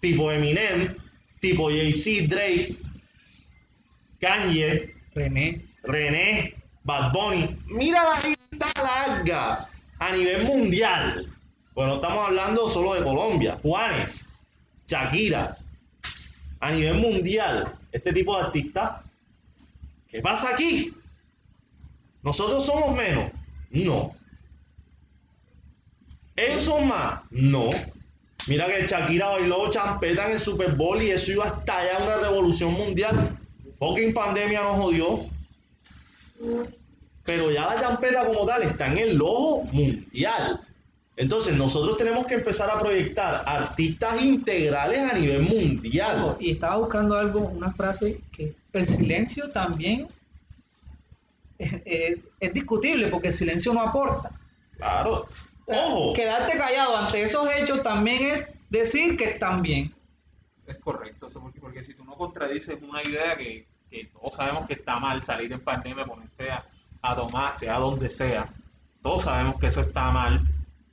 tipo 0.00 0.32
Eminem, 0.32 0.96
tipo 1.38 1.70
Jay-Z, 1.70 2.26
Drake, 2.26 2.74
Kanye, 4.20 4.96
René. 5.14 5.60
René, 5.84 6.54
Bad 6.82 7.12
Bunny. 7.12 7.56
Mira 7.66 8.02
la 8.02 8.28
lista 8.28 8.82
larga 8.82 9.68
a 10.00 10.12
nivel 10.12 10.44
mundial. 10.44 11.24
Bueno, 11.72 11.94
estamos 11.94 12.26
hablando 12.26 12.68
solo 12.68 12.94
de 12.94 13.04
Colombia. 13.04 13.56
Juanes, 13.62 14.28
Shakira. 14.88 15.56
A 16.58 16.72
nivel 16.72 16.96
mundial, 16.96 17.72
este 17.92 18.12
tipo 18.12 18.36
de 18.36 18.42
artistas. 18.46 19.02
¿Qué 20.08 20.20
pasa 20.20 20.50
aquí? 20.54 20.92
¿Nosotros 22.24 22.64
somos 22.64 22.96
menos? 22.96 23.30
No. 23.70 24.16
¿Ellos 26.34 26.62
son 26.62 26.88
más? 26.88 27.20
No. 27.30 27.68
Mira 28.46 28.66
que 28.66 28.86
Shakira 28.86 29.28
bailó 29.28 29.70
champeta 29.70 30.26
en 30.26 30.32
el 30.32 30.38
Super 30.38 30.72
Bowl 30.72 31.00
y 31.00 31.10
eso 31.10 31.32
iba 31.32 31.44
hasta 31.44 31.78
allá 31.78 32.02
una 32.02 32.16
revolución 32.16 32.72
mundial. 32.72 33.38
Fucking 33.78 34.14
pandemia 34.14 34.62
nos 34.62 34.78
jodió. 34.78 35.26
Pero 37.24 37.50
ya 37.50 37.66
la 37.66 37.80
champeta 37.80 38.26
como 38.26 38.46
tal 38.46 38.62
está 38.62 38.86
en 38.86 38.98
el 38.98 39.20
ojo 39.20 39.64
mundial. 39.72 40.60
Entonces 41.16 41.56
nosotros 41.56 41.96
tenemos 41.96 42.26
que 42.26 42.34
empezar 42.34 42.70
a 42.70 42.80
proyectar 42.80 43.44
artistas 43.46 44.22
integrales 44.22 45.12
a 45.12 45.18
nivel 45.18 45.42
mundial. 45.42 46.36
Y 46.40 46.50
estaba 46.50 46.76
buscando 46.76 47.16
algo, 47.16 47.40
una 47.40 47.70
frase 47.72 48.20
que 48.32 48.54
el 48.72 48.86
silencio 48.86 49.50
también 49.50 50.08
es, 51.58 51.74
es- 51.84 52.28
es 52.40 52.52
discutible 52.52 53.08
porque 53.08 53.28
el 53.28 53.32
silencio 53.34 53.72
no 53.72 53.82
aporta. 53.82 54.30
Claro. 54.76 55.26
Ojo. 55.66 56.12
Quedarte 56.14 56.58
callado 56.58 56.96
ante 56.96 57.22
esos 57.22 57.48
hechos 57.56 57.82
también 57.82 58.22
es 58.24 58.52
decir 58.70 59.16
que 59.16 59.24
están 59.24 59.62
bien. 59.62 59.94
Es 60.66 60.76
correcto, 60.78 61.26
eso 61.26 61.40
porque, 61.40 61.60
porque 61.60 61.82
si 61.82 61.94
tú 61.94 62.04
no 62.04 62.14
contradices 62.16 62.78
una 62.82 63.02
idea 63.02 63.36
que, 63.36 63.66
que 63.90 64.06
todos 64.06 64.34
sabemos 64.34 64.66
que 64.66 64.74
está 64.74 64.98
mal, 64.98 65.22
salir 65.22 65.52
en 65.52 65.60
pandemia, 65.60 66.04
ponerse 66.06 66.50
a, 66.50 66.64
a 67.02 67.14
tomar, 67.16 67.52
sea 67.54 67.78
donde 67.78 68.08
sea, 68.08 68.48
todos 69.02 69.24
sabemos 69.24 69.56
que 69.60 69.66
eso 69.66 69.80
está 69.82 70.10
mal, 70.10 70.40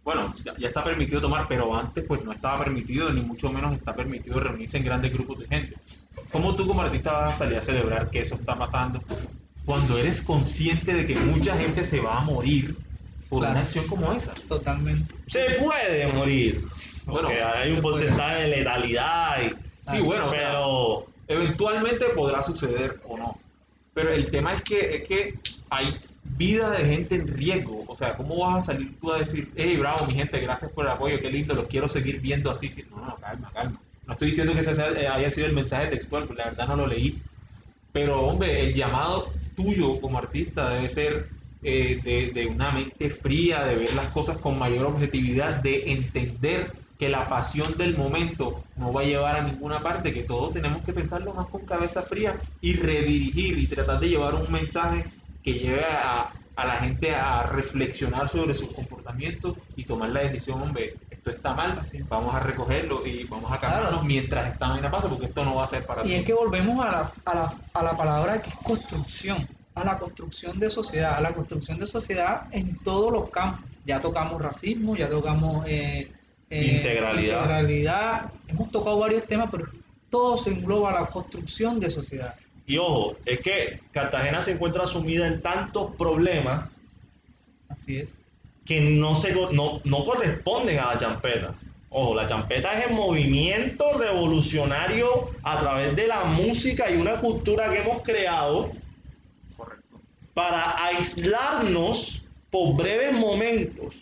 bueno, 0.04 0.34
ya, 0.44 0.56
ya 0.58 0.68
está 0.68 0.84
permitido 0.84 1.22
tomar, 1.22 1.48
pero 1.48 1.74
antes 1.76 2.04
pues 2.06 2.24
no 2.24 2.32
estaba 2.34 2.64
permitido, 2.64 3.12
ni 3.12 3.22
mucho 3.22 3.50
menos 3.52 3.74
está 3.74 3.94
permitido 3.96 4.40
reunirse 4.40 4.78
en 4.78 4.84
grandes 4.86 5.14
grupos 5.14 5.40
de 5.40 5.48
gente. 5.48 5.76
¿Cómo 6.32 6.54
tú 6.56 6.68
como 6.68 6.82
artista 6.82 7.12
vas 7.14 7.34
a 7.36 7.38
salir 7.38 7.58
a 7.58 7.62
celebrar 7.62 8.10
que 8.10 8.22
eso 8.22 8.36
está 8.36 8.58
pasando 8.58 9.02
cuando 9.66 9.98
eres 9.98 10.22
consciente 10.22 10.94
de 10.94 11.06
que 11.06 11.16
mucha 11.16 11.56
gente 11.58 11.84
se 11.84 12.00
va 12.00 12.18
a 12.18 12.22
morir 12.22 12.76
por 13.30 13.40
Claro. 13.40 13.54
una 13.54 13.62
acción 13.62 13.88
como 13.88 14.12
esa? 14.14 14.34
Totalmente. 14.34 15.14
Se 15.28 15.52
puede 15.62 16.08
morir. 16.14 16.62
Bueno, 17.06 17.30
Porque 17.30 17.42
hay 17.44 17.72
un 17.72 17.82
puede. 17.82 18.00
porcentaje 18.00 18.42
de 18.44 18.48
letalidad. 18.48 19.42
Y, 19.44 19.56
Sí, 19.90 20.00
bueno, 20.00 20.28
o 20.28 20.32
sea, 20.32 20.50
pero 20.52 21.08
eventualmente 21.28 22.06
podrá 22.10 22.42
suceder 22.42 23.00
o 23.08 23.18
no. 23.18 23.38
Pero 23.94 24.12
el 24.14 24.30
tema 24.30 24.54
es 24.54 24.62
que, 24.62 24.96
es 24.98 25.08
que 25.08 25.36
hay 25.70 25.90
vida 26.38 26.70
de 26.72 26.86
gente 26.86 27.16
en 27.16 27.28
riesgo. 27.28 27.84
O 27.88 27.96
sea, 27.96 28.14
¿cómo 28.16 28.38
vas 28.38 28.64
a 28.70 28.74
salir 28.74 28.96
tú 29.00 29.12
a 29.12 29.18
decir, 29.18 29.52
hey, 29.56 29.76
bravo, 29.78 30.06
mi 30.06 30.14
gente, 30.14 30.40
gracias 30.40 30.72
por 30.72 30.86
el 30.86 30.92
apoyo, 30.92 31.20
qué 31.20 31.30
lindo, 31.32 31.54
los 31.56 31.66
quiero 31.68 31.88
seguir 31.88 32.20
viendo 32.22 32.52
así? 32.52 32.70
Sí, 32.70 32.86
No, 32.92 32.98
no, 33.06 33.16
calma, 33.18 33.50
calma. 33.54 33.80
No 34.06 34.14
estoy 34.14 34.28
diciendo 34.30 34.54
que 34.54 34.60
ese 34.60 34.72
eh, 35.02 35.08
haya 35.08 35.30
sido 35.32 35.48
el 35.48 35.54
mensaje 35.54 35.88
textual, 35.88 36.26
porque 36.26 36.44
la 36.44 36.50
verdad 36.52 36.68
no 36.68 36.76
lo 36.76 36.88
leí. 36.88 37.20
Pero, 37.92 38.22
hombre, 38.22 38.62
el 38.62 38.74
llamado 38.74 39.32
tuyo 39.56 40.00
como 40.00 40.18
artista 40.18 40.70
debe 40.70 40.90
ser 40.90 41.30
eh, 41.64 42.00
de, 42.04 42.32
de 42.32 42.48
una 42.48 42.72
mente 42.72 43.10
fría, 43.10 43.64
de 43.66 43.76
ver 43.76 43.94
las 43.94 44.08
cosas 44.10 44.38
con 44.38 44.58
mayor 44.58 44.88
objetividad, 44.88 45.62
de 45.62 45.92
entender 45.92 46.72
que 46.98 47.10
la 47.10 47.28
pasión 47.28 47.78
del 47.78 47.98
momento 47.98 48.64
no 48.76 48.94
va 48.94 49.02
a 49.02 49.06
llevar 49.06 49.36
a 49.36 49.42
ninguna 49.42 49.82
parte, 49.82 50.14
que 50.14 50.24
todos 50.24 50.54
tenemos 50.54 50.84
que 50.84 50.94
pensarlo 50.94 51.34
más 51.34 51.48
con 51.48 51.66
cabeza 51.66 52.04
fría 52.04 52.40
y 52.62 52.76
redirigir 52.76 53.58
y 53.58 53.68
tratar 53.68 54.00
de 54.00 54.10
llevar 54.10 54.36
un 54.36 54.52
mensaje 54.52 55.06
que 55.44 55.54
lleve 55.54 55.84
a, 55.84 56.32
a 56.56 56.66
la 56.66 56.76
gente 56.76 57.16
a 57.16 57.44
reflexionar 57.48 58.30
sobre 58.30 58.54
sus 58.54 58.70
comportamientos 58.70 59.58
y 59.76 59.86
tomar 59.86 60.10
la 60.12 60.22
decisión, 60.22 60.62
hombre, 60.62 60.94
esto 61.24 61.30
está 61.30 61.54
mal, 61.54 61.80
vamos 62.10 62.34
a 62.34 62.40
recogerlo 62.40 63.06
y 63.06 63.26
vamos 63.26 63.52
a 63.52 63.60
cambiarnos 63.60 63.90
Claro. 63.92 64.04
mientras 64.06 64.52
esta 64.54 64.70
vaina 64.70 64.90
pasa, 64.90 65.08
porque 65.08 65.26
esto 65.28 65.46
no 65.46 65.54
va 65.56 65.66
a 65.66 65.68
ser 65.68 65.86
para 65.86 66.02
Y 66.02 66.06
es 66.06 66.10
siempre. 66.10 66.26
que 66.26 66.34
volvemos 66.34 66.84
a 66.84 66.90
la, 66.92 67.12
a, 67.26 67.36
la, 67.36 67.54
a 67.74 67.84
la 67.84 67.96
palabra 67.96 68.42
que 68.42 68.50
es 68.50 68.56
construcción, 68.56 69.48
a 69.76 69.84
la 69.86 70.00
construcción 70.00 70.58
de 70.58 70.70
sociedad, 70.72 71.14
a 71.16 71.22
la 71.22 71.32
construcción 71.34 71.78
de 71.80 71.86
sociedad 71.86 72.48
en 72.52 72.76
todos 72.80 73.12
los 73.12 73.30
campos. 73.30 73.70
Ya 73.86 74.02
tocamos 74.02 74.42
racismo, 74.42 74.96
ya 74.96 75.08
tocamos 75.10 75.64
eh, 75.68 76.12
eh, 76.50 76.66
Integralidad. 76.78 77.38
integralidad. 77.42 78.32
hemos 78.48 78.72
tocado 78.72 78.98
varios 78.98 79.26
temas, 79.28 79.50
pero 79.52 79.68
todo 80.10 80.38
se 80.38 80.50
engloba 80.50 80.90
a 80.90 81.02
la 81.02 81.06
construcción 81.08 81.80
de 81.80 81.90
sociedad. 81.92 82.34
Y 82.66 82.78
ojo, 82.78 83.16
es 83.28 83.40
que 83.42 83.80
Cartagena 83.92 84.42
se 84.42 84.54
encuentra 84.54 84.88
sumida 84.88 85.28
en 85.28 85.40
tantos 85.40 85.96
problemas 85.96 86.68
Así 87.70 87.98
es. 87.98 88.18
Que 88.66 88.80
no, 88.82 89.16
se, 89.16 89.34
no, 89.52 89.82
no 89.84 90.06
corresponden 90.06 90.80
a 90.80 90.94
la 90.94 90.98
champeta. 90.98 91.54
Ojo, 91.90 92.16
la 92.16 92.26
champeta 92.26 92.80
es 92.80 92.88
el 92.88 92.94
movimiento 92.96 93.92
revolucionario 93.98 95.08
a 95.44 95.60
través 95.60 95.96
de 95.96 96.08
la 96.08 96.24
música 96.24 96.90
y 96.90 96.96
una 96.96 97.20
cultura 97.20 97.70
que 97.72 97.80
hemos 97.82 98.02
creado 98.02 98.70
Correcto. 99.58 100.00
para 100.34 100.86
aislarnos 100.86 102.22
por 102.50 102.76
breves 102.76 103.14
momentos 103.14 103.96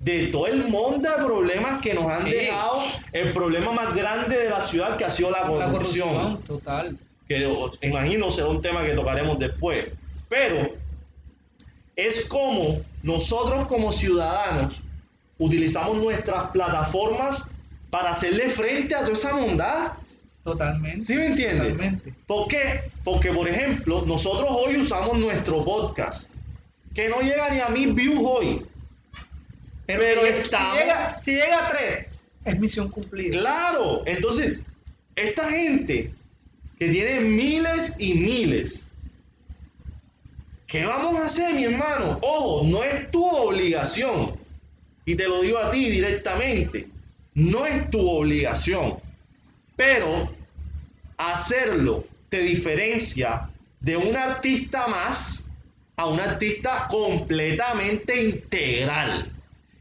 de 0.00 0.28
todo 0.28 0.48
el 0.48 0.64
mundo 0.66 1.08
de 1.08 1.24
problemas 1.24 1.80
que 1.80 1.94
nos 1.94 2.06
han 2.06 2.24
Sí. 2.24 2.30
dejado 2.30 2.82
el 3.12 3.32
problema 3.32 3.72
más 3.72 3.94
grande 3.94 4.36
de 4.36 4.50
la 4.50 4.60
ciudad 4.62 4.96
que 4.96 5.04
ha 5.04 5.10
sido 5.10 5.30
la 5.30 5.40
La 5.42 5.46
corrupción 5.46 6.08
corrupción, 6.08 6.42
total. 6.42 6.96
que 7.28 7.48
imagino 7.82 8.32
será 8.32 8.48
un 8.48 8.60
tema 8.60 8.82
que 8.84 8.94
tocaremos 8.94 9.38
después. 9.38 9.86
Pero 10.28 10.70
es 11.96 12.26
como 12.26 12.80
nosotros 13.02 13.66
como 13.66 13.92
ciudadanos 13.92 14.80
utilizamos 15.38 15.98
nuestras 15.98 16.50
plataformas 16.50 17.50
para 17.90 18.10
hacerle 18.10 18.48
frente 18.48 18.94
a 18.94 19.00
toda 19.00 19.12
esa 19.12 19.34
bondad. 19.34 19.92
Totalmente. 20.44 21.04
¿Sí 21.04 21.14
me 21.14 21.26
entiende? 21.26 21.58
Totalmente. 21.70 22.14
¿Por 22.26 22.48
qué? 22.48 22.80
Porque, 23.04 23.32
por 23.32 23.48
ejemplo, 23.48 24.02
nosotros 24.06 24.50
hoy 24.50 24.76
usamos 24.76 25.18
nuestro 25.18 25.64
podcast, 25.64 26.30
que 26.94 27.08
no 27.08 27.20
llega 27.20 27.48
ni 27.50 27.60
a 27.60 27.68
mil 27.68 27.92
views 27.92 28.20
hoy. 28.24 28.62
Pero 29.86 30.22
estamos- 30.24 30.72
si, 30.78 30.82
llega, 30.84 31.20
si 31.20 31.30
llega 31.32 31.66
a 31.66 31.70
tres, 31.70 32.06
es 32.44 32.58
misión 32.58 32.88
cumplida. 32.88 33.38
Claro, 33.38 34.02
entonces, 34.06 34.58
esta 35.16 35.48
gente 35.50 36.12
que 36.78 36.88
tiene 36.88 37.20
miles 37.20 37.96
y 37.98 38.14
miles, 38.14 38.86
¿qué 40.72 40.86
vamos 40.86 41.20
a 41.20 41.26
hacer, 41.26 41.54
mi 41.54 41.64
hermano? 41.64 42.18
Ojo, 42.22 42.64
no 42.64 42.82
es 42.82 43.10
tu 43.10 43.22
obligación, 43.22 44.34
y 45.04 45.14
te 45.14 45.28
lo 45.28 45.42
digo 45.42 45.58
a 45.58 45.70
ti 45.70 45.90
directamente, 45.90 46.88
no 47.34 47.66
es 47.66 47.90
tu 47.90 48.00
obligación, 48.00 48.96
pero 49.76 50.32
hacerlo 51.18 52.06
te 52.30 52.38
diferencia 52.38 53.50
de 53.80 53.98
un 53.98 54.16
artista 54.16 54.86
más 54.86 55.50
a 55.94 56.06
un 56.06 56.18
artista 56.18 56.86
completamente 56.88 58.24
integral. 58.24 59.30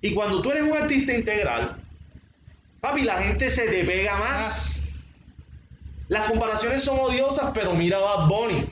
Y 0.01 0.13
cuando 0.13 0.41
tú 0.41 0.51
eres 0.51 0.63
un 0.63 0.75
artista 0.75 1.13
integral, 1.13 1.77
Papi, 2.81 3.03
la 3.03 3.21
gente 3.21 3.49
se 3.49 3.67
te 3.67 3.85
pega 3.85 4.17
más. 4.17 5.03
Las 6.09 6.27
comparaciones 6.29 6.83
son 6.83 6.99
odiosas, 6.99 7.51
pero 7.53 7.75
mira 7.75 7.97
a 7.97 8.01
Bad 8.01 8.27
Bunny. 8.27 8.65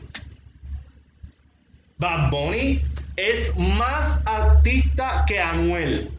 Bad 1.99 2.31
Bunny 2.31 2.81
es 3.15 3.55
más 3.57 4.23
artista 4.25 5.25
que 5.27 5.39
Anuel. 5.39 6.09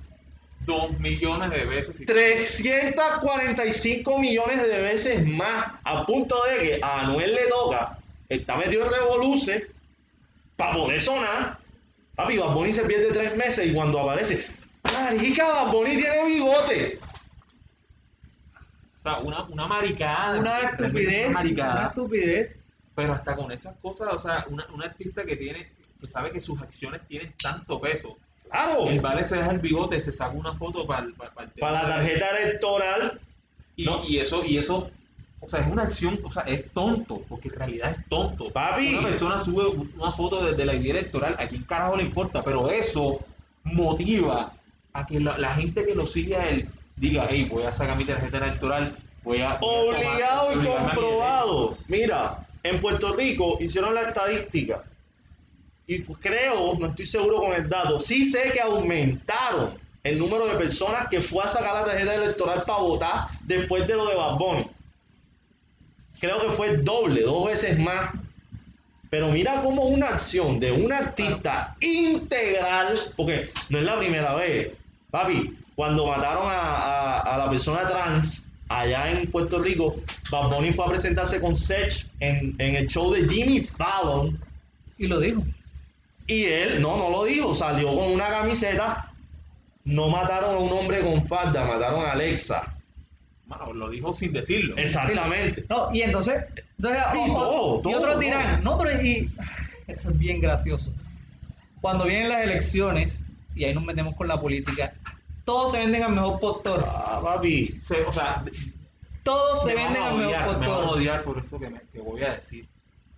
Dos 0.66 0.98
millones 1.00 1.50
de 1.50 1.64
veces. 1.64 2.00
y- 2.00 2.06
345 2.06 4.18
millones 4.18 4.62
de 4.62 4.80
veces 4.80 5.26
más. 5.26 5.66
A 5.82 6.04
punto 6.06 6.36
de 6.44 6.58
que 6.62 6.78
a 6.82 7.00
Anuel 7.00 7.34
le 7.34 7.46
toca, 7.48 7.98
está 8.28 8.56
metido 8.56 8.84
en 8.84 8.90
revoluce 8.92 9.66
para 10.56 10.74
poder 10.74 11.00
sonar. 11.00 11.58
Papi, 12.14 12.36
Bad 12.36 12.52
Bunny 12.54 12.72
se 12.74 12.84
pierde 12.84 13.10
tres 13.12 13.34
meses 13.36 13.66
y 13.66 13.72
cuando 13.72 13.98
aparece, 14.00 14.46
marica, 14.92 15.48
Bad 15.48 15.72
Bunny 15.72 15.96
tiene 15.96 16.24
bigote. 16.26 16.98
O 18.98 19.02
sea, 19.02 19.18
una, 19.20 19.44
una 19.44 19.66
maricada. 19.66 20.38
Una 20.38 20.58
estupidez. 20.60 21.28
Una 21.28 21.38
maricada. 21.38 21.72
Una 21.78 21.86
estupidez. 21.88 22.54
Pero 22.94 23.12
hasta 23.12 23.36
con 23.36 23.50
esas 23.52 23.76
cosas, 23.76 24.08
o 24.12 24.18
sea, 24.18 24.46
una, 24.50 24.66
un 24.74 24.82
artista 24.82 25.24
que 25.24 25.36
tiene, 25.36 25.70
que 26.00 26.06
sabe 26.08 26.30
que 26.32 26.40
sus 26.40 26.60
acciones 26.60 27.06
tienen 27.06 27.34
tanto 27.42 27.80
peso. 27.80 28.18
Claro. 28.44 28.88
El 28.88 29.00
vale 29.00 29.22
se 29.22 29.36
deja 29.36 29.50
el 29.52 29.60
bigote, 29.60 30.00
se 30.00 30.12
saca 30.12 30.32
una 30.36 30.54
foto 30.54 30.86
para 30.86 31.06
el, 31.06 31.14
para, 31.14 31.32
el 31.44 31.50
Para 31.60 31.82
la 31.82 31.88
tarjeta 31.88 32.36
electoral, 32.38 33.20
Y, 33.76 33.84
¿no? 33.84 34.02
y 34.06 34.18
eso, 34.18 34.42
y 34.44 34.58
eso, 34.58 34.90
o 35.40 35.48
sea, 35.48 35.60
es 35.60 35.68
una 35.68 35.82
acción, 35.82 36.20
o 36.24 36.30
sea, 36.32 36.42
es 36.42 36.70
tonto, 36.72 37.22
porque 37.28 37.48
en 37.48 37.54
realidad 37.54 37.90
es 37.92 38.08
tonto. 38.08 38.52
Papi. 38.52 38.94
Una 38.94 39.08
persona 39.08 39.38
sube 39.38 39.66
una 39.68 40.10
foto 40.10 40.44
desde 40.44 40.64
la 40.66 40.74
idea 40.74 40.92
electoral, 40.92 41.36
a 41.38 41.46
quién 41.46 41.62
carajo 41.62 41.96
le 41.96 42.02
importa, 42.02 42.42
pero 42.42 42.68
eso 42.70 43.22
motiva 43.62 44.52
a 44.92 45.06
que 45.06 45.20
la, 45.20 45.38
la 45.38 45.54
gente 45.54 45.84
que 45.84 45.94
lo 45.94 46.06
sigue 46.06 46.36
a 46.36 46.48
él 46.48 46.68
diga, 46.96 47.26
hey, 47.30 47.46
voy 47.48 47.62
a 47.62 47.72
sacar 47.72 47.96
mi 47.96 48.04
tarjeta 48.04 48.38
electoral, 48.38 48.94
voy 49.22 49.40
a... 49.40 49.58
voy 49.58 49.88
a 49.88 49.96
tomar- 49.96 50.12
obligado 50.12 50.52
y 50.52 50.66
comprobado. 50.66 51.78
Mira, 51.88 52.39
en 52.62 52.80
Puerto 52.80 53.12
Rico 53.14 53.58
hicieron 53.60 53.94
la 53.94 54.02
estadística 54.02 54.82
y 55.86 55.98
fu- 55.98 56.14
creo, 56.14 56.76
no 56.78 56.86
estoy 56.88 57.06
seguro 57.06 57.38
con 57.40 57.52
el 57.52 57.68
dato, 57.68 57.98
sí 58.00 58.24
sé 58.24 58.50
que 58.52 58.60
aumentaron 58.60 59.72
el 60.04 60.18
número 60.18 60.46
de 60.46 60.54
personas 60.54 61.08
que 61.08 61.20
fue 61.20 61.42
a 61.44 61.48
sacar 61.48 61.74
la 61.74 61.84
tarjeta 61.84 62.14
electoral 62.14 62.62
para 62.66 62.78
votar 62.80 63.24
después 63.42 63.86
de 63.86 63.94
lo 63.94 64.06
de 64.06 64.14
Bad. 64.14 64.38
Creo 66.20 66.40
que 66.40 66.50
fue 66.50 66.76
doble, 66.78 67.22
dos 67.22 67.46
veces 67.46 67.78
más. 67.78 68.10
Pero 69.10 69.28
mira 69.28 69.60
cómo 69.62 69.84
una 69.86 70.08
acción 70.10 70.60
de 70.60 70.70
un 70.70 70.92
artista 70.92 71.74
integral, 71.80 72.96
porque 73.16 73.50
no 73.70 73.78
es 73.78 73.84
la 73.84 73.98
primera 73.98 74.34
vez, 74.34 74.72
papi, 75.10 75.56
cuando 75.74 76.06
mataron 76.06 76.44
a 76.46 77.36
la 77.36 77.50
persona 77.50 77.88
trans 77.88 78.46
allá 78.70 79.10
en 79.10 79.30
Puerto 79.30 79.58
Rico, 79.58 79.96
Bad 80.30 80.48
Bunny 80.50 80.72
fue 80.72 80.84
a 80.86 80.88
presentarse 80.88 81.40
con 81.40 81.56
Sech 81.56 82.06
en, 82.20 82.54
en 82.58 82.76
el 82.76 82.86
show 82.86 83.12
de 83.12 83.28
Jimmy 83.28 83.60
Fallon 83.64 84.38
Y 84.96 85.06
lo 85.08 85.18
dijo. 85.20 85.42
y 86.28 86.44
él, 86.44 86.80
no, 86.80 86.96
no 86.96 87.10
lo 87.10 87.24
dijo, 87.24 87.52
salió 87.54 87.88
con 87.96 88.12
una 88.12 88.28
camiseta, 88.28 89.10
no 89.84 90.08
mataron 90.08 90.54
a 90.54 90.58
un 90.58 90.70
hombre 90.72 91.00
con 91.00 91.24
falda, 91.26 91.64
mataron 91.64 92.04
a 92.04 92.12
Alexa. 92.12 92.72
Mano, 93.46 93.72
lo 93.72 93.90
dijo 93.90 94.12
sin 94.12 94.32
decirlo. 94.32 94.76
Exactamente. 94.76 95.64
No, 95.68 95.92
y 95.92 96.02
entonces, 96.02 96.44
entonces 96.78 97.02
Y 97.14 97.18
o- 97.18 97.22
o- 97.22 97.34
todo, 97.34 97.78
y 97.80 97.82
todo, 97.82 97.96
otros 97.98 98.12
todo. 98.12 98.20
dirán, 98.20 98.62
no, 98.62 98.78
pero 98.78 99.02
y 99.02 99.28
esto 99.88 100.10
es 100.10 100.18
bien 100.18 100.40
gracioso. 100.40 100.94
Cuando 101.80 102.04
vienen 102.04 102.28
las 102.28 102.42
elecciones, 102.42 103.20
y 103.56 103.64
ahí 103.64 103.74
nos 103.74 103.84
metemos 103.84 104.14
con 104.14 104.28
la 104.28 104.40
política, 104.40 104.92
todos 105.44 105.72
se 105.72 105.78
venden 105.78 106.02
al 106.02 106.12
mejor 106.12 106.38
postor. 106.40 106.84
Ah, 106.88 107.20
papi. 107.22 107.80
Se- 107.82 108.02
o 108.04 108.12
sea, 108.12 108.42
Todos 109.22 109.62
se 109.62 109.74
venden 109.74 110.02
al 110.02 110.14
mejor 110.16 110.26
odiar, 110.26 110.40
me 110.46 110.46
van 110.46 110.62
a 110.62 110.76
postor. 110.82 110.96
odiar 110.98 111.22
por 111.22 111.38
esto 111.38 111.58
que, 111.60 111.68
me- 111.70 111.80
que 111.92 112.00
voy 112.00 112.22
a 112.22 112.32
decir, 112.34 112.66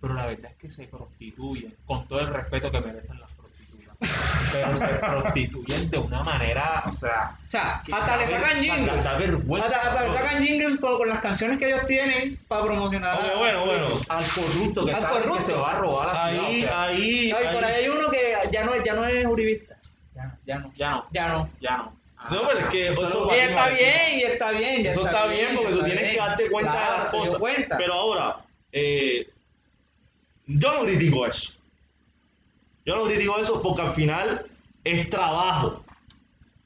pero 0.01 0.13
la 0.13 0.25
verdad 0.25 0.51
es 0.51 0.57
que 0.57 0.69
se 0.69 0.85
prostituyen 0.87 1.73
con 1.85 2.07
todo 2.07 2.19
el 2.19 2.27
respeto 2.27 2.69
que 2.71 2.81
merecen 2.81 3.19
las 3.19 3.31
prostitutas. 3.31 3.95
pero 4.51 4.75
se 4.75 4.87
prostituyen 4.99 5.89
de 5.89 5.97
una 5.97 6.21
manera, 6.23 6.83
o 6.87 6.91
sea, 6.91 7.37
O 7.45 7.47
sea, 7.47 7.81
que 7.85 7.93
hasta 7.93 8.17
le 8.17 8.27
sacan 8.27 8.61
jingles. 8.61 9.05
Hasta, 9.05 9.89
hasta 9.89 10.05
le 10.07 10.13
sacan 10.13 10.43
jingles 10.43 10.75
con, 10.77 11.07
las 11.07 11.19
canciones 11.21 11.57
que 11.57 11.67
ellos 11.67 11.87
tienen 11.87 12.37
para 12.49 12.63
promocionar. 12.65 13.17
Bueno, 13.37 13.65
bueno. 13.65 13.85
al 14.09 14.25
corrupto 14.25 14.85
que 14.85 14.93
Al 14.93 15.01
sabe 15.01 15.13
corrupto. 15.19 15.37
que 15.37 15.43
se 15.43 15.53
va 15.53 15.71
a 15.71 15.75
robar 15.75 16.07
la 16.07 16.29
ciudad, 16.29 16.45
Ahí, 16.47 16.63
o 16.63 16.67
sea, 16.67 16.83
ahí, 16.83 17.31
Ay, 17.31 17.55
por 17.55 17.63
ahí 17.65 17.73
ahí. 17.75 17.83
hay 17.85 17.89
uno 17.89 18.09
que 18.11 18.33
ya 18.51 18.65
no, 18.65 18.71
ya 18.83 18.93
no 18.93 19.05
es 19.05 19.25
uribista. 19.25 19.75
Ya, 20.15 20.37
ya 20.45 20.57
no. 20.59 20.73
ya 20.75 20.89
no, 20.91 21.05
Ya 21.11 21.27
no. 21.29 21.49
ya 21.61 21.77
no. 21.77 22.02
No, 22.31 22.47
pero 22.47 22.59
es 22.59 22.65
que 22.67 22.87
eso 22.89 23.29
está 23.31 23.69
bien, 23.69 24.19
y 24.19 24.23
está 24.23 24.51
bien. 24.51 24.83
ya 24.83 24.89
Eso 24.91 25.05
está 25.05 25.27
bien 25.27 25.55
porque 25.55 25.71
tú 25.73 25.83
tienes 25.83 26.01
bien. 26.03 26.13
que 26.13 26.19
darte 26.19 26.49
cuenta 26.49 26.71
Claro, 26.71 26.91
de 26.93 26.97
las 26.99 27.09
cosas. 27.11 27.37
cuenta. 27.37 27.77
Pero 27.77 27.93
ahora, 27.93 28.37
eh, 28.71 29.27
yo 30.47 30.73
no 30.73 30.81
critico 30.85 31.25
eso. 31.27 31.53
Yo 32.85 32.95
no 32.95 33.05
critico 33.05 33.37
eso 33.39 33.61
porque 33.61 33.81
al 33.81 33.91
final 33.91 34.45
es 34.83 35.09
trabajo. 35.09 35.83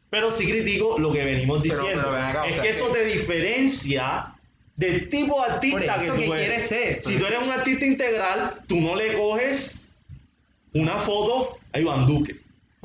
Pero 0.10 0.32
sí 0.32 0.50
critico 0.50 0.98
lo 0.98 1.12
que 1.12 1.24
venimos 1.24 1.62
diciendo. 1.62 1.90
pero 1.96 2.12
ven 2.12 2.22
acá, 2.24 2.44
o 2.44 2.46
es 2.46 2.56
sea 2.56 2.64
que 2.64 2.70
eso 2.70 2.86
te 2.88 3.04
diferencia 3.06 4.34
del 4.76 5.10
tipo 5.10 5.44
de 5.44 5.52
artista 5.52 6.00
que 6.00 6.08
tú 6.08 6.16
que 6.16 6.26
eres. 6.26 6.38
quieres 6.38 6.68
ser. 6.70 7.04
Si 7.04 7.18
tú 7.18 7.26
eres 7.26 7.46
un 7.48 7.54
artista 7.54 7.86
integral, 7.86 8.52
tú 8.68 8.80
no 8.80 8.96
le 8.96 9.14
coges 9.14 9.82
una 10.74 10.98
foto 11.00 11.58
a 11.74 11.80
Iván 11.80 12.06
Duque. 12.08 12.36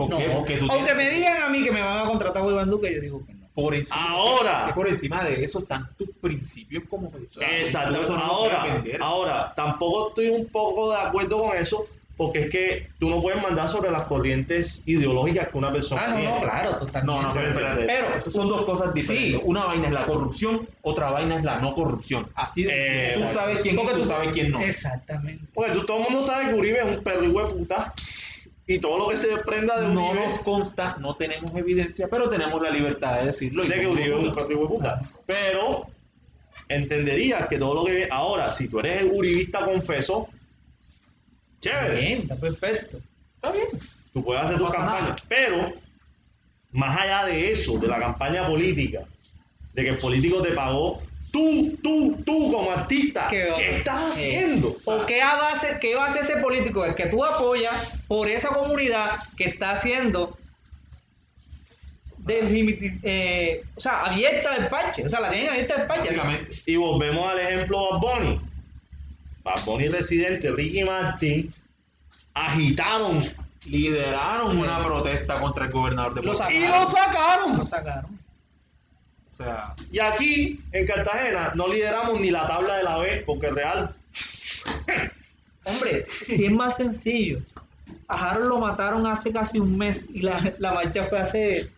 ¿Por 0.03 0.11
No, 0.11 0.19
qué? 0.19 0.31
Porque 0.31 0.57
tú 0.57 0.67
Aunque 0.71 0.93
tienes- 0.93 0.97
me 0.97 1.11
digan 1.17 1.43
a 1.43 1.49
mí 1.49 1.65
que 1.65 1.73
me 1.73 1.81
van 1.81 1.99
a 2.07 2.09
contratar 2.09 2.43
a 2.43 2.47
Iván 2.47 2.71
Duque, 2.71 2.95
yo 2.95 3.01
digo 3.01 3.27
que 3.27 3.33
no. 3.35 3.43
por 3.55 3.75
encima, 3.75 4.03
Ahora. 4.11 4.65
que 4.69 4.73
por 4.75 4.89
encima 4.89 5.23
de 5.25 5.45
eso 5.45 5.59
están 5.59 5.87
tus 5.99 6.09
principios 6.21 6.85
como 6.89 7.11
persona. 7.11 7.47
Exacto. 7.59 8.01
Eso 8.03 8.15
no 8.17 8.23
ahora, 8.23 8.83
ahora, 9.01 9.53
tampoco 9.55 10.09
estoy 10.09 10.29
un 10.29 10.47
poco 10.47 10.91
de 10.91 10.97
acuerdo 10.99 11.43
con 11.43 11.57
eso, 11.57 11.85
porque 12.17 12.41
es 12.41 12.51
que 12.51 12.89
tú 12.99 13.09
no 13.09 13.21
puedes 13.21 13.43
mandar 13.43 13.69
sobre 13.69 13.91
las 13.91 14.03
corrientes 14.05 14.83
ideológicas 14.87 15.49
que 15.49 15.59
una 15.59 15.73
persona 15.73 16.03
Ah, 16.05 16.09
no, 16.09 16.17
tiene. 16.17 16.31
no, 16.31 16.41
claro, 16.41 16.71
totalmente. 16.77 17.07
No, 17.07 17.23
no, 17.23 17.33
pero. 17.35 17.55
Pero, 17.87 18.17
Esas 18.17 18.33
son 18.33 18.49
dos 18.49 18.63
cosas 18.63 18.95
diferentes. 18.95 19.41
Sí. 19.41 19.43
Una 19.45 19.65
vaina 19.65 19.87
es 19.89 19.93
la 19.93 20.05
corrupción, 20.07 20.67
otra 20.83 21.11
vaina 21.11 21.37
es 21.37 21.45
la 21.45 21.57
no 21.59 21.75
corrupción. 21.75 22.29
Así 22.35 22.65
de. 22.65 23.09
Eh, 23.09 23.13
Tú 23.15 23.27
sabes 23.27 23.63
quién 23.63 23.77
porque 23.77 23.93
y 23.93 23.97
tú 23.97 24.05
sabes 24.05 24.29
quién 24.33 24.51
no. 24.51 24.61
Exactamente. 24.61 25.45
Porque 25.55 25.73
tú, 25.73 25.85
todo 25.85 25.99
el 25.99 26.05
mundo 26.05 26.23
sabe 26.23 26.49
que 26.49 26.55
Uribe 26.55 26.79
es 26.79 26.99
un 26.99 27.03
perro 27.05 27.21
de 27.23 27.29
puta. 27.55 27.93
Y 28.67 28.79
todo 28.79 28.97
lo 28.99 29.09
que 29.09 29.17
se 29.17 29.29
desprenda 29.29 29.81
de 29.81 29.89
No 29.89 30.11
Uribe 30.11 30.25
nos 30.25 30.39
consta, 30.39 30.97
no 31.01 31.17
tenemos 31.17 31.55
evidencia, 31.57 32.09
pero 32.09 32.29
tenemos 32.31 32.63
la 32.63 32.71
libertad 32.71 33.19
de 33.21 33.27
decirlo. 33.27 33.65
y 33.65 33.69
de 33.69 33.75
que. 33.81 33.87
Uribe 33.87 34.11
es 34.11 34.37
un 34.37 34.49
de 34.49 34.57
puta. 34.57 35.01
Pero 35.27 35.87
entenderías 36.69 37.49
que 37.49 37.59
todo 37.59 37.75
lo 37.75 37.85
que 37.85 38.09
ahora, 38.11 38.51
si 38.51 38.69
tú 38.69 38.79
eres 38.81 39.05
uribista 39.13 39.65
confeso, 39.65 40.29
Está 41.61 41.81
chévere. 41.81 42.01
bien, 42.01 42.19
está 42.23 42.37
perfecto. 42.37 42.99
Está 43.37 43.53
bien. 43.53 43.67
Tú 44.13 44.25
puedes 44.25 44.43
hacer 44.45 44.59
No 44.61 44.67
tu 44.69 44.73
campaña. 44.73 45.01
nada. 45.01 45.17
Pero, 45.29 45.73
más 46.73 46.97
allá 47.01 47.27
de 47.27 47.51
eso, 47.53 47.79
de 47.79 47.87
la 47.89 47.99
campaña 47.99 48.47
política, 48.47 49.01
de 49.73 49.83
que 49.85 49.91
el 49.91 49.99
político 49.99 50.43
te 50.43 50.53
pagó, 50.53 51.01
tú, 51.33 51.77
tú, 51.83 52.17
tú 52.25 52.53
como 52.53 52.71
artista, 52.71 53.27
¿Qué 53.29 53.39
¿qué, 53.39 53.51
vas- 53.51 53.61
estás 53.61 54.11
haciendo? 54.11 54.69
O 54.69 54.81
sea, 54.81 54.95
¿O 54.95 55.07
qué 55.07 55.21
hacer, 55.23 55.81
qué 55.81 55.95
va 55.97 56.05
a 56.05 56.09
hacer 56.09 56.23
ese 56.23 56.37
político? 56.37 56.85
El 56.85 56.95
que 56.95 57.07
tú 57.07 57.25
apoyas 57.25 58.03
por 58.07 58.29
esa 58.29 58.49
comunidad 58.51 59.11
que 59.37 59.45
está 59.45 59.73
haciendo 59.73 60.37
eh, 62.29 63.65
o 63.75 63.81
sea, 63.81 64.05
abierta 64.05 64.55
del 64.55 64.69
parche. 64.69 65.05
O 65.05 65.09
sea, 65.09 65.19
la 65.21 65.31
tienen 65.31 65.51
abierta 65.51 65.79
del 65.79 65.87
parche. 65.89 66.15
Y 66.67 66.77
volvemos 66.77 67.29
al 67.29 67.41
ejemplo 67.41 67.81
de 67.81 67.89
Bad 67.91 68.01
Bunny. 68.01 68.41
Bad 69.43 69.65
Bunny 69.65 69.89
Residente, 69.89 70.53
Ricky 70.53 70.85
Martin, 70.85 71.53
agitaron 72.35 73.25
Lideraron 73.67 74.59
una 74.59 74.83
protesta 74.83 75.39
contra 75.39 75.67
el 75.67 75.71
gobernador 75.71 76.15
de 76.15 76.23
Puerto 76.23 76.51
y 76.51 76.67
lo 76.67 76.85
sacaron. 76.85 77.59
Lo 77.59 77.65
sacaron. 77.65 78.19
O 79.33 79.35
sea, 79.35 79.75
Y 79.91 79.99
aquí, 79.99 80.61
en 80.73 80.87
Cartagena, 80.87 81.53
no 81.55 81.67
lideramos 81.67 82.21
ni 82.21 82.31
la 82.31 82.47
tabla 82.47 82.77
de 82.77 82.83
la 82.83 82.99
B, 82.99 83.23
porque 83.25 83.49
Real. 83.49 83.95
Hombre, 85.65 86.07
si 86.07 86.45
es 86.45 86.53
más 86.53 86.77
sencillo. 86.77 87.41
A 88.09 88.31
Harold 88.31 88.49
lo 88.49 88.59
mataron 88.59 89.07
hace 89.07 89.33
casi 89.33 89.59
un 89.59 89.79
mes 89.79 90.07
y 90.13 90.21
la, 90.21 90.53
la 90.59 90.73
marcha 90.73 91.05
fue 91.05 91.19
hace... 91.19 91.71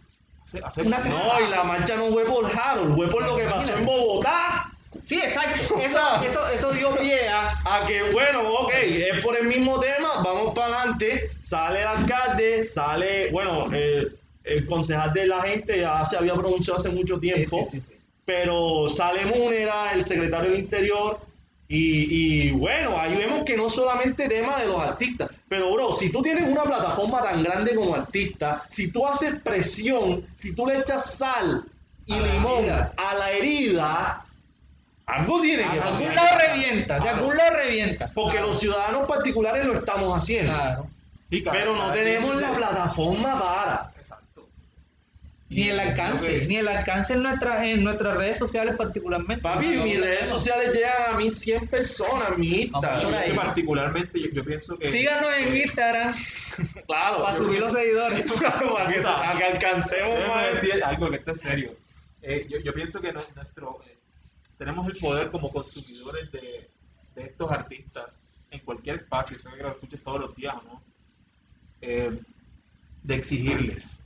hace, 0.43 0.61
hace 0.65 0.83
Una 0.83 0.99
semana. 0.99 1.25
No, 1.25 1.47
y 1.47 1.51
la 1.51 1.63
marcha 1.65 1.97
no 1.97 2.11
fue 2.11 2.25
por 2.25 2.47
Harold, 2.47 2.97
fue 2.97 3.09
por 3.09 3.25
lo 3.25 3.37
que 3.37 3.45
pasó 3.45 3.77
en 3.77 3.87
Bogotá. 3.87 4.73
Sí, 5.01 5.19
exacto. 5.19 5.79
Eso, 5.81 6.01
eso, 6.23 6.49
eso 6.49 6.73
dio 6.73 6.97
pie 6.97 7.29
a... 7.29 7.51
A 7.65 7.87
que, 7.87 8.11
bueno, 8.11 8.49
ok, 8.49 8.73
es 8.75 9.25
por 9.25 9.37
el 9.37 9.47
mismo 9.47 9.79
tema, 9.79 10.23
vamos 10.25 10.55
para 10.55 10.79
adelante. 10.79 11.31
Sale 11.41 11.83
el 11.83 11.87
alcalde, 11.87 12.65
sale, 12.65 13.31
bueno, 13.31 13.67
el, 13.73 14.19
el 14.45 14.67
concejal 14.67 15.13
de 15.13 15.27
la 15.27 15.43
gente 15.43 15.81
ya 15.81 16.05
se 16.05 16.17
había 16.17 16.35
pronunciado 16.35 16.79
hace 16.79 16.91
mucho 16.91 17.19
tiempo. 17.19 17.59
Sí, 17.65 17.65
sí, 17.65 17.81
sí, 17.81 17.87
sí. 17.89 17.95
pero 18.25 18.89
sale 18.89 19.25
Múnera, 19.27 19.93
el 19.93 20.05
secretario 20.07 20.51
del 20.51 20.61
Interior, 20.61 21.19
y, 21.67 22.47
y 22.49 22.51
bueno, 22.53 22.99
ahí 23.01 23.15
vemos 23.17 23.43
que 23.45 23.57
no 23.57 23.71
solamente 23.71 24.29
tema 24.29 24.61
de 24.61 24.67
los 24.67 24.79
artistas, 24.79 25.31
pero 25.49 25.73
bro, 25.73 25.95
si 25.95 26.13
tú 26.13 26.21
tienes 26.23 26.47
una 26.47 26.63
plataforma 26.63 27.23
tan 27.23 27.43
grande 27.43 27.75
como 27.75 27.95
artista, 27.95 28.63
si 28.69 28.89
tú 28.93 29.07
haces 29.07 29.35
presión, 29.43 30.25
si 30.37 30.55
tú 30.55 30.67
le 30.67 30.79
echas 30.79 31.17
sal 31.17 31.65
y 32.07 32.13
A 32.13 32.21
limón 32.21 32.69
a 32.71 33.15
la 33.19 33.31
herida, 33.33 34.25
algo 35.07 35.41
tiene 35.41 35.63
que 35.65 35.75
De 35.77 35.81
algún 35.81 35.93
pasar. 36.07 36.15
lado 36.15 36.39
revienta, 36.47 36.99
de 37.01 37.09
algún 37.09 37.37
lado 37.37 37.57
revienta. 37.57 38.11
Porque 38.15 38.33
Claro. 38.33 38.49
los 38.49 38.59
ciudadanos 38.61 39.09
particulares 39.09 39.67
lo 39.67 39.75
estamos 39.75 40.17
haciendo, 40.17 40.53
Claro. 40.53 40.87
Sí, 41.31 41.43
cada- 41.43 41.57
pero 41.59 41.77
no 41.77 41.91
tenemos 41.93 42.37
la 42.41 42.53
plataforma 42.53 43.39
para. 43.39 43.91
Exacto. 43.99 44.24
Ni 45.55 45.69
el 45.69 45.79
alcance, 45.81 46.47
ni 46.49 46.57
el 46.57 46.69
alcance 46.69 47.15
en, 47.15 47.23
nuestra, 47.23 47.67
en 47.69 47.83
nuestras 47.85 48.17
redes 48.17 48.37
sociales 48.39 48.77
particularmente. 48.77 49.43
Papi, 49.43 49.69
No, 49.69 49.85
mis 49.85 49.99
no, 49.99 50.05
redes 50.05 50.31
no. 50.31 50.39
sociales 50.39 50.73
llegan 50.75 50.93
a 51.15 51.17
1100 51.17 51.69
personas, 51.69 52.37
mi 52.39 52.67
Vamos 52.67 52.85
Insta. 52.85 53.01
por 53.03 53.11
Yo 53.11 53.17
ahí. 53.19 53.31
que 53.31 53.37
particularmente 53.37 54.21
yo, 54.21 54.29
yo 54.31 54.45
pienso 54.45 54.79
que 54.79 54.89
Síganos 54.91 55.31
en 55.39 55.57
Instagram 55.57 56.15
Claro, 56.87 57.23
para 57.23 57.37
subir 57.37 57.61
los 57.61 57.73
seguidores. 57.73 58.33
para 58.41 58.93
que, 58.93 59.01
para 59.03 59.39
que 59.39 59.45
alcancemos 59.45 60.19
Déjame 60.19 60.35
más. 60.35 60.55
decir 60.63 60.85
algo 60.85 61.11
que 61.11 61.17
esto 61.17 61.31
es 61.33 61.41
serio. 61.41 61.77
Eh, 62.23 62.47
yo, 62.49 62.59
yo 62.61 62.73
pienso 62.75 63.01
que 63.01 63.13
no- 63.13 63.25
nuestro, 63.37 63.81
eh, 63.87 63.97
tenemos 64.59 64.87
el 64.89 64.97
poder 64.99 65.31
como 65.31 65.53
consumidores 65.53 66.33
de, 66.33 66.69
de 67.15 67.23
estos 67.23 67.51
artistas 67.51 68.23
en 68.51 68.61
cualquier 68.61 68.97
espacio, 68.97 69.39
sé 69.39 69.51
que 69.57 69.63
lo 69.63 69.71
escuches 69.71 70.03
todos 70.03 70.21
los 70.21 70.37
días 70.37 70.55
o 70.55 70.63
no, 70.63 70.83
eh, 71.83 72.19
de 73.03 73.15
exigirles. 73.15 73.97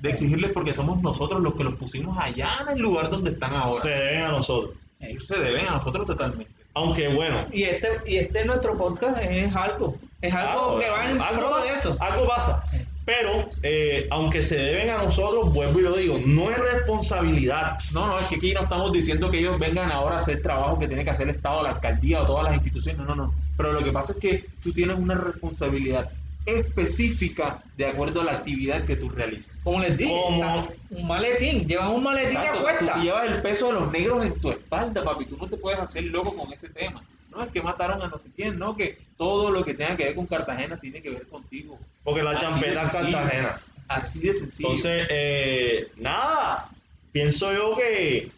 De 0.00 0.10
exigirles 0.10 0.52
porque 0.52 0.72
somos 0.72 1.02
nosotros 1.02 1.42
los 1.42 1.54
que 1.54 1.64
los 1.64 1.74
pusimos 1.74 2.16
allá 2.18 2.50
en 2.62 2.76
el 2.76 2.82
lugar 2.82 3.10
donde 3.10 3.30
están 3.32 3.54
ahora. 3.54 3.80
Se 3.80 3.90
deben 3.90 4.22
a 4.22 4.28
nosotros. 4.28 4.74
Ellos 5.00 5.26
se 5.26 5.38
deben 5.38 5.68
a 5.68 5.72
nosotros 5.72 6.06
totalmente. 6.06 6.52
Aunque 6.74 7.08
bueno, 7.08 7.46
Y 7.52 7.64
este, 7.64 7.88
y 8.06 8.16
este 8.16 8.44
nuestro 8.44 8.76
podcast 8.76 9.20
es 9.22 9.54
algo. 9.54 9.96
Es 10.20 10.32
algo 10.32 10.76
claro, 10.76 10.80
que 10.80 10.88
va 10.88 11.10
en 11.10 11.20
algo 11.20 11.40
pro 11.40 11.50
pasa, 11.50 11.72
de 11.72 11.78
eso. 11.78 11.96
Algo 12.00 12.26
pasa. 12.26 12.64
Pero, 13.04 13.48
eh, 13.62 14.08
aunque 14.10 14.40
se 14.40 14.56
deben 14.56 14.88
a 14.88 15.02
nosotros, 15.02 15.52
vuelvo 15.52 15.78
y 15.78 15.82
lo 15.82 15.94
digo, 15.94 16.18
no 16.24 16.50
es 16.50 16.58
responsabilidad. 16.58 17.78
No, 17.92 18.06
no, 18.06 18.18
es 18.18 18.26
que 18.26 18.36
aquí 18.36 18.54
no 18.54 18.62
estamos 18.62 18.92
diciendo 18.92 19.30
que 19.30 19.38
ellos 19.38 19.58
vengan 19.58 19.92
ahora 19.92 20.16
a 20.16 20.18
hacer 20.18 20.42
trabajo 20.42 20.78
que 20.78 20.88
tiene 20.88 21.04
que 21.04 21.10
hacer 21.10 21.28
el 21.28 21.34
Estado, 21.34 21.62
la 21.62 21.72
alcaldía 21.72 22.22
o 22.22 22.26
todas 22.26 22.44
las 22.44 22.54
instituciones. 22.54 22.98
No, 22.98 23.04
no, 23.04 23.14
no. 23.14 23.34
Pero 23.56 23.72
lo 23.72 23.84
que 23.84 23.92
pasa 23.92 24.12
es 24.14 24.18
que 24.18 24.46
tú 24.62 24.72
tienes 24.72 24.96
una 24.96 25.14
responsabilidad 25.16 26.10
específica 26.46 27.62
de 27.76 27.86
acuerdo 27.86 28.20
a 28.20 28.24
la 28.24 28.32
actividad 28.32 28.84
que 28.84 28.96
tú 28.96 29.08
realizas. 29.08 29.56
Como 29.62 29.80
les 29.80 29.96
dije, 29.96 30.10
Como- 30.12 30.68
un 30.90 31.06
maletín. 31.06 31.66
Llevan 31.66 31.90
un 31.90 32.02
maletín 32.02 32.36
Exacto, 32.38 32.52
a 32.52 32.58
tú 32.58 32.62
cuesta. 32.84 33.02
llevas 33.02 33.30
el 33.30 33.42
peso 33.42 33.66
de 33.68 33.72
los 33.74 33.92
negros 33.92 34.24
en 34.26 34.34
tu 34.40 34.50
espalda, 34.50 35.02
papi. 35.02 35.24
Tú 35.26 35.36
no 35.36 35.46
te 35.48 35.56
puedes 35.56 35.78
hacer 35.80 36.04
loco 36.04 36.36
con 36.36 36.52
ese 36.52 36.68
tema. 36.68 37.02
No 37.30 37.42
es 37.42 37.50
que 37.50 37.62
mataron 37.62 38.00
a 38.02 38.06
no 38.06 38.16
sé 38.18 38.30
quién, 38.36 38.58
no, 38.58 38.76
que 38.76 38.96
todo 39.16 39.50
lo 39.50 39.64
que 39.64 39.74
tenga 39.74 39.96
que 39.96 40.04
ver 40.04 40.14
con 40.14 40.26
Cartagena 40.26 40.76
tiene 40.76 41.02
que 41.02 41.10
ver 41.10 41.26
contigo. 41.26 41.78
Porque 42.04 42.22
la 42.22 42.38
champeta 42.38 42.82
es. 42.86 42.92
Cartagena. 42.92 43.56
Así 43.88 44.20
de 44.28 44.34
sencillo. 44.34 44.68
Entonces, 44.68 45.06
eh, 45.10 45.88
nada, 45.96 46.70
pienso 47.10 47.52
yo 47.52 47.76
que 47.76 48.30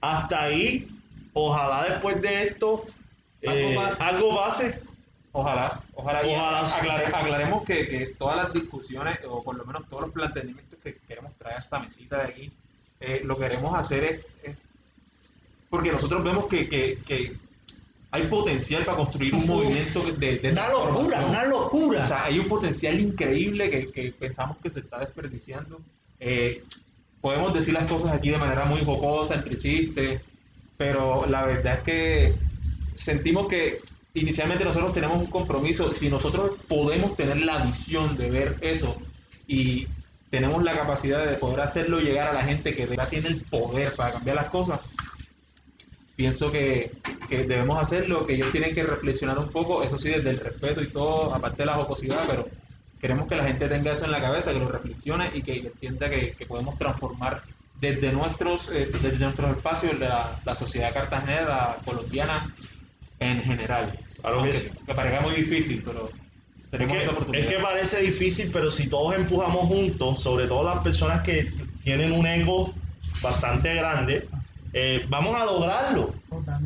hasta 0.00 0.44
ahí, 0.44 0.88
ojalá 1.34 1.84
después 1.90 2.22
de 2.22 2.42
esto, 2.44 2.84
Algo 3.46 3.58
eh, 3.70 3.74
pase. 3.76 4.02
algo 4.02 4.36
pase. 4.36 4.80
Ojalá, 5.32 5.80
ojalá. 5.94 6.22
Ojalá 6.26 6.66
sí. 6.66 6.74
aclare- 6.80 7.06
aclaremos 7.14 7.62
que, 7.64 7.86
que 7.88 8.06
todas 8.18 8.36
las 8.36 8.52
discusiones, 8.52 9.18
o 9.28 9.42
por 9.42 9.56
lo 9.56 9.64
menos 9.64 9.86
todos 9.88 10.02
los 10.02 10.10
planteamientos 10.12 10.78
que 10.82 10.96
queremos 11.06 11.34
traer 11.36 11.56
a 11.56 11.60
esta 11.60 11.78
mesita 11.78 12.18
de 12.18 12.24
aquí, 12.24 12.52
eh, 13.00 13.22
lo 13.24 13.36
que 13.36 13.42
queremos 13.48 13.76
hacer 13.78 14.04
es, 14.04 14.26
es- 14.42 14.56
porque 15.68 15.92
nosotros 15.92 16.24
vemos 16.24 16.46
que, 16.48 16.68
que- 16.68 16.98
que 17.06 17.36
hay 18.10 18.26
potencial 18.26 18.84
para 18.84 18.96
construir 18.96 19.32
un 19.34 19.42
Uf. 19.42 19.46
movimiento 19.46 20.00
de, 20.18 20.38
de 20.38 20.50
Una 20.50 20.68
locura, 20.68 21.20
una 21.26 21.44
locura. 21.44 22.02
O 22.02 22.06
sea, 22.06 22.24
hay 22.24 22.40
un 22.40 22.48
potencial 22.48 22.98
increíble 22.98 23.70
que, 23.70 23.86
que 23.86 24.10
pensamos 24.10 24.56
que 24.58 24.68
se 24.68 24.80
está 24.80 24.98
desperdiciando. 24.98 25.80
Eh, 26.18 26.64
podemos 27.20 27.54
decir 27.54 27.72
las 27.72 27.88
cosas 27.88 28.12
aquí 28.12 28.30
de 28.30 28.38
manera 28.38 28.64
muy 28.64 28.84
jocosa, 28.84 29.36
entre 29.36 29.56
chistes, 29.58 30.20
pero 30.76 31.24
la 31.26 31.44
verdad 31.46 31.74
es 31.74 31.80
que 31.84 32.34
sentimos 32.96 33.46
que 33.46 33.80
inicialmente 34.14 34.64
nosotros 34.64 34.92
tenemos 34.92 35.18
un 35.18 35.26
compromiso. 35.26 35.94
Si 35.94 36.08
nosotros 36.08 36.52
podemos 36.68 37.16
tener 37.16 37.38
la 37.44 37.64
visión 37.64 38.16
de 38.16 38.30
ver 38.30 38.56
eso 38.60 38.96
y 39.46 39.86
tenemos 40.30 40.62
la 40.62 40.72
capacidad 40.72 41.24
de 41.26 41.36
poder 41.36 41.60
hacerlo 41.60 42.00
llegar 42.00 42.28
a 42.28 42.32
la 42.32 42.42
gente 42.42 42.74
que 42.74 42.82
de 42.82 42.90
verdad 42.90 43.08
tiene 43.08 43.28
el 43.28 43.40
poder 43.42 43.94
para 43.94 44.12
cambiar 44.12 44.36
las 44.36 44.48
cosas, 44.48 44.80
pienso 46.14 46.52
que, 46.52 46.92
que 47.28 47.44
debemos 47.44 47.80
hacerlo, 47.80 48.26
que 48.26 48.34
ellos 48.34 48.50
tienen 48.52 48.74
que 48.74 48.82
reflexionar 48.82 49.38
un 49.38 49.48
poco, 49.48 49.82
eso 49.82 49.98
sí, 49.98 50.10
desde 50.10 50.30
el 50.30 50.38
respeto 50.38 50.82
y 50.82 50.88
todo, 50.88 51.34
aparte 51.34 51.62
de 51.62 51.66
la 51.66 51.76
jocosidad, 51.76 52.20
pero 52.28 52.46
queremos 53.00 53.26
que 53.26 53.34
la 53.34 53.44
gente 53.44 53.68
tenga 53.68 53.92
eso 53.92 54.04
en 54.04 54.12
la 54.12 54.20
cabeza, 54.20 54.52
que 54.52 54.58
lo 54.58 54.68
reflexione 54.68 55.30
y 55.34 55.42
que 55.42 55.56
entienda 55.58 56.10
que, 56.10 56.32
que 56.32 56.46
podemos 56.46 56.78
transformar 56.78 57.42
desde 57.80 58.12
nuestros, 58.12 58.68
eh, 58.70 58.90
desde 59.02 59.18
nuestros 59.18 59.56
espacios 59.56 59.98
la, 59.98 60.38
la 60.44 60.54
sociedad 60.54 60.92
cartagenera, 60.92 61.78
colombiana 61.84 62.46
en 63.20 63.42
general. 63.42 63.92
Claro 64.20 64.42
que 64.42 64.54
sí. 64.54 64.68
me 64.86 64.94
parezca 64.94 65.20
muy 65.20 65.34
difícil, 65.34 65.82
pero 65.84 66.08
Es 66.08 66.70
tenemos 66.70 66.96
esa 66.96 67.04
que, 67.04 67.10
oportunidad. 67.10 67.46
es 67.46 67.52
que 67.54 67.62
parece 67.62 68.00
difícil, 68.02 68.50
pero 68.52 68.70
si 68.70 68.88
todos 68.88 69.14
empujamos 69.14 69.66
juntos, 69.66 70.22
sobre 70.22 70.46
todo 70.46 70.64
las 70.64 70.78
personas 70.82 71.22
que 71.22 71.48
tienen 71.84 72.12
un 72.12 72.26
ego 72.26 72.72
bastante 73.22 73.74
grande, 73.74 74.28
eh, 74.72 75.04
vamos 75.08 75.34
a 75.36 75.44
lograrlo. 75.44 76.14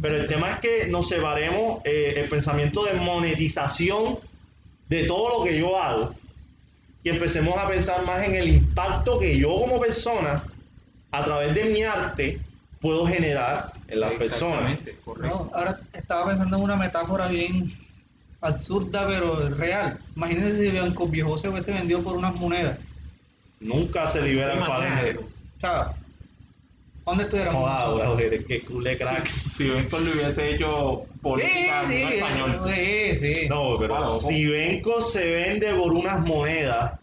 Pero 0.01 0.17
el 0.17 0.27
tema 0.27 0.51
es 0.53 0.59
que 0.61 0.87
nos 0.87 1.09
separemos 1.09 1.81
eh, 1.85 2.15
el 2.17 2.29
pensamiento 2.29 2.85
de 2.85 2.95
monetización 2.95 4.19
de 4.89 5.05
todo 5.05 5.39
lo 5.39 5.45
que 5.45 5.59
yo 5.59 5.81
hago 5.81 6.15
y 7.03 7.09
empecemos 7.11 7.57
a 7.59 7.67
pensar 7.69 8.05
más 8.05 8.23
en 8.23 8.35
el 8.35 8.49
impacto 8.49 9.19
que 9.19 9.37
yo 9.39 9.55
como 9.57 9.81
persona, 9.81 10.43
a 11.11 11.25
través 11.25 11.55
de 11.55 11.65
mi 11.65 11.83
arte, 11.83 12.39
puedo 12.85 13.07
generar 13.07 13.73
en 13.89 13.99
las 14.01 14.13
personas. 14.13 14.73
Exactamente, 14.73 14.97
correcto. 15.03 15.39
No, 15.51 15.59
ahora 15.59 15.81
estaba 15.95 16.27
pensando 16.27 16.59
en 16.59 16.63
una 16.65 16.77
metáfora 16.77 17.29
bien 17.29 17.65
absurda, 18.43 19.07
pero 19.07 19.49
real. 19.49 19.99
Imagínense 20.15 20.59
si 20.59 20.69
Bianco 20.69 21.09
Viejo 21.09 21.39
se 21.39 21.49
hubiese 21.49 21.73
vendido 21.73 22.03
por 22.03 22.15
unas 22.15 22.35
monedas. 22.35 22.79
Nunca 23.61 24.07
se 24.07 24.21
libera 24.21 24.49
¿Te 24.49 24.53
el 24.53 24.59
imaginas 24.59 24.89
palenque. 24.91 25.09
eso? 25.09 25.21
O 25.21 25.61
sea, 25.61 25.93
¿dónde 27.07 27.25
nosotros? 27.25 28.17
brother, 28.19 28.45
qué 28.45 28.61
culé 28.67 28.99
crack. 28.99 29.27
Si, 29.29 29.49
si 29.51 29.71
Benco 29.71 29.99
lo 29.99 30.13
hubiese 30.13 30.51
hecho 30.55 31.07
Sí, 31.07 31.19
política 31.23 31.87
sí, 31.87 32.03
no 32.03 32.09
español. 32.11 32.61
sí, 32.75 33.17
sí. 33.17 33.49
No, 33.49 33.79
pero 33.79 34.19
si 34.21 34.45
Benco 34.45 35.01
se 35.01 35.25
vende 35.31 35.73
por 35.75 35.91
unas 35.91 36.21
monedas, 36.21 37.01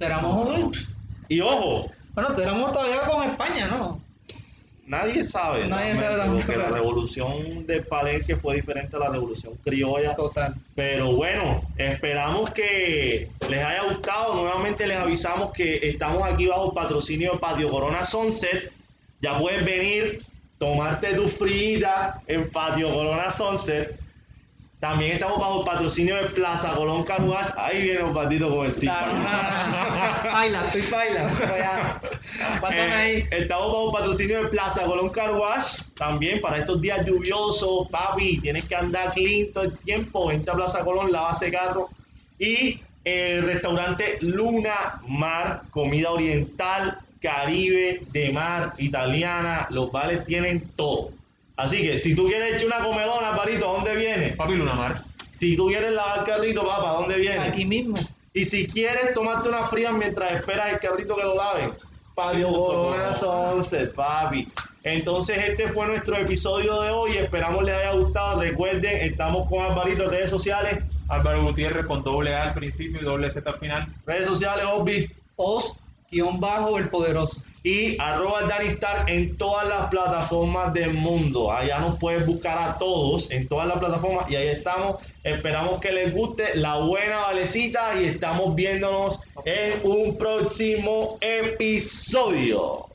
Éramos- 0.00 0.88
y 1.28 1.40
ojo, 1.40 1.90
Bueno, 2.14 2.30
estuviéramos 2.30 2.72
todavía 2.72 3.06
con 3.06 3.30
España, 3.30 3.68
¿no? 3.68 4.03
Nadie 4.86 5.24
sabe, 5.24 5.66
Nadie 5.66 5.96
sabe 5.96 6.30
porque 6.30 6.56
la 6.56 6.68
revolución 6.68 7.66
del 7.66 7.84
palenque 7.84 8.36
fue 8.36 8.56
diferente 8.56 8.96
a 8.96 8.98
la 8.98 9.08
revolución 9.08 9.54
criolla. 9.62 10.14
Total. 10.14 10.54
Pero 10.74 11.12
bueno, 11.12 11.62
esperamos 11.76 12.50
que 12.50 13.28
les 13.48 13.64
haya 13.64 13.82
gustado. 13.84 14.34
Nuevamente 14.34 14.86
les 14.86 14.98
avisamos 14.98 15.52
que 15.52 15.88
estamos 15.88 16.22
aquí 16.22 16.46
bajo 16.46 16.68
el 16.68 16.74
patrocinio 16.74 17.32
de 17.32 17.38
Patio 17.38 17.68
Corona 17.68 18.04
Sunset. 18.04 18.72
Ya 19.20 19.38
puedes 19.38 19.64
venir, 19.64 20.22
tomarte 20.58 21.14
tu 21.14 21.28
frita 21.28 22.20
en 22.26 22.50
Patio 22.50 22.92
Corona 22.92 23.30
Sunset. 23.30 24.03
También 24.84 25.12
estamos 25.12 25.40
bajo 25.40 25.60
el 25.60 25.64
patrocinio 25.64 26.14
de 26.14 26.24
Plaza 26.24 26.74
Colón 26.74 27.04
Caruas. 27.04 27.54
Ahí 27.56 27.80
viene 27.80 28.02
un 28.02 28.12
patito 28.12 28.54
con 28.54 28.66
el 28.66 28.74
sí. 28.74 28.86
Baila, 28.86 30.66
estoy 30.66 30.82
baila. 30.90 31.26
Ahí. 32.62 33.16
Eh, 33.16 33.28
estamos 33.30 33.68
bajo 33.68 33.92
patrocinio 33.92 34.42
de 34.42 34.50
Plaza 34.50 34.82
Colón 34.82 35.08
Car 35.08 35.32
Wash. 35.36 35.84
También 35.96 36.38
para 36.42 36.58
estos 36.58 36.82
días 36.82 37.00
lluviosos, 37.06 37.88
papi, 37.88 38.40
tienes 38.40 38.66
que 38.66 38.76
andar 38.76 39.14
clean 39.14 39.50
todo 39.54 39.64
el 39.64 39.78
tiempo. 39.78 40.28
Vente 40.28 40.50
a 40.50 40.54
Plaza 40.54 40.84
Colón, 40.84 41.10
lava 41.10 41.30
ese 41.30 41.50
carro. 41.50 41.88
Y 42.38 42.78
el 43.04 43.40
restaurante 43.40 44.18
Luna 44.20 45.00
Mar, 45.08 45.62
comida 45.70 46.10
oriental, 46.10 46.98
caribe, 47.22 48.02
de 48.12 48.32
mar, 48.32 48.74
italiana. 48.76 49.66
Los 49.70 49.90
vales 49.90 50.26
tienen 50.26 50.60
todo. 50.76 51.08
Así 51.56 51.82
que 51.82 51.98
si 51.98 52.14
tú 52.14 52.26
quieres 52.26 52.54
echar 52.54 52.66
una 52.66 52.84
comelona, 52.84 53.36
parito, 53.36 53.68
¿a 53.68 53.72
dónde 53.74 53.96
viene? 53.96 54.30
Papi 54.30 54.54
Lunamar. 54.54 55.02
Si 55.30 55.56
tú 55.56 55.66
quieres 55.66 55.92
lavar 55.92 56.20
el 56.20 56.24
carrito, 56.24 56.66
papá, 56.66 56.90
¿a 56.90 56.94
dónde 56.94 57.16
viene? 57.16 57.44
Aquí 57.44 57.64
mismo. 57.64 57.98
Y 58.32 58.44
si 58.44 58.66
quieres 58.66 59.14
tomarte 59.14 59.48
una 59.48 59.66
fría 59.66 59.92
mientras 59.92 60.32
esperas 60.32 60.72
el 60.72 60.80
carrito 60.80 61.14
que 61.14 61.22
lo 61.22 61.36
laven, 61.36 61.72
Patio 62.14 62.48
Corona 62.52 63.12
Sunset, 63.12 63.92
papi. 63.94 64.48
Entonces 64.84 65.38
este 65.48 65.68
fue 65.68 65.86
nuestro 65.86 66.16
episodio 66.16 66.80
de 66.82 66.90
hoy. 66.90 67.16
Esperamos 67.16 67.64
les 67.64 67.74
haya 67.74 67.92
gustado. 67.92 68.40
Recuerden, 68.40 69.02
estamos 69.08 69.48
con 69.48 69.60
Alvarito 69.60 70.04
en 70.04 70.10
redes 70.10 70.30
sociales. 70.30 70.84
Álvaro 71.08 71.42
Gutiérrez 71.42 71.86
con 71.86 72.02
doble 72.02 72.34
A 72.34 72.44
al 72.44 72.54
principio 72.54 73.00
y 73.00 73.04
doble 73.04 73.30
Z 73.30 73.48
al 73.48 73.58
final. 73.58 73.86
Redes 74.06 74.26
sociales, 74.26 74.64
Osby. 74.66 75.10
Os, 75.36 75.78
guion 76.14 76.40
bajo, 76.40 76.78
el 76.78 76.88
poderoso. 76.88 77.42
Y 77.62 77.96
arroba 77.98 78.42
Danny 78.42 78.68
Star 78.68 79.08
en 79.08 79.36
todas 79.36 79.66
las 79.68 79.88
plataformas 79.88 80.72
del 80.74 80.94
mundo. 80.94 81.50
Allá 81.50 81.78
nos 81.78 81.98
puedes 81.98 82.26
buscar 82.26 82.58
a 82.58 82.78
todos 82.78 83.30
en 83.30 83.48
todas 83.48 83.66
las 83.66 83.78
plataformas. 83.78 84.30
Y 84.30 84.36
ahí 84.36 84.48
estamos. 84.48 85.02
Esperamos 85.22 85.80
que 85.80 85.90
les 85.90 86.14
guste 86.14 86.56
la 86.56 86.80
buena 86.80 87.20
valecita. 87.20 88.00
Y 88.00 88.04
estamos 88.04 88.54
viéndonos 88.54 89.18
en 89.46 89.80
un 89.82 90.18
próximo 90.18 91.16
episodio. 91.22 92.93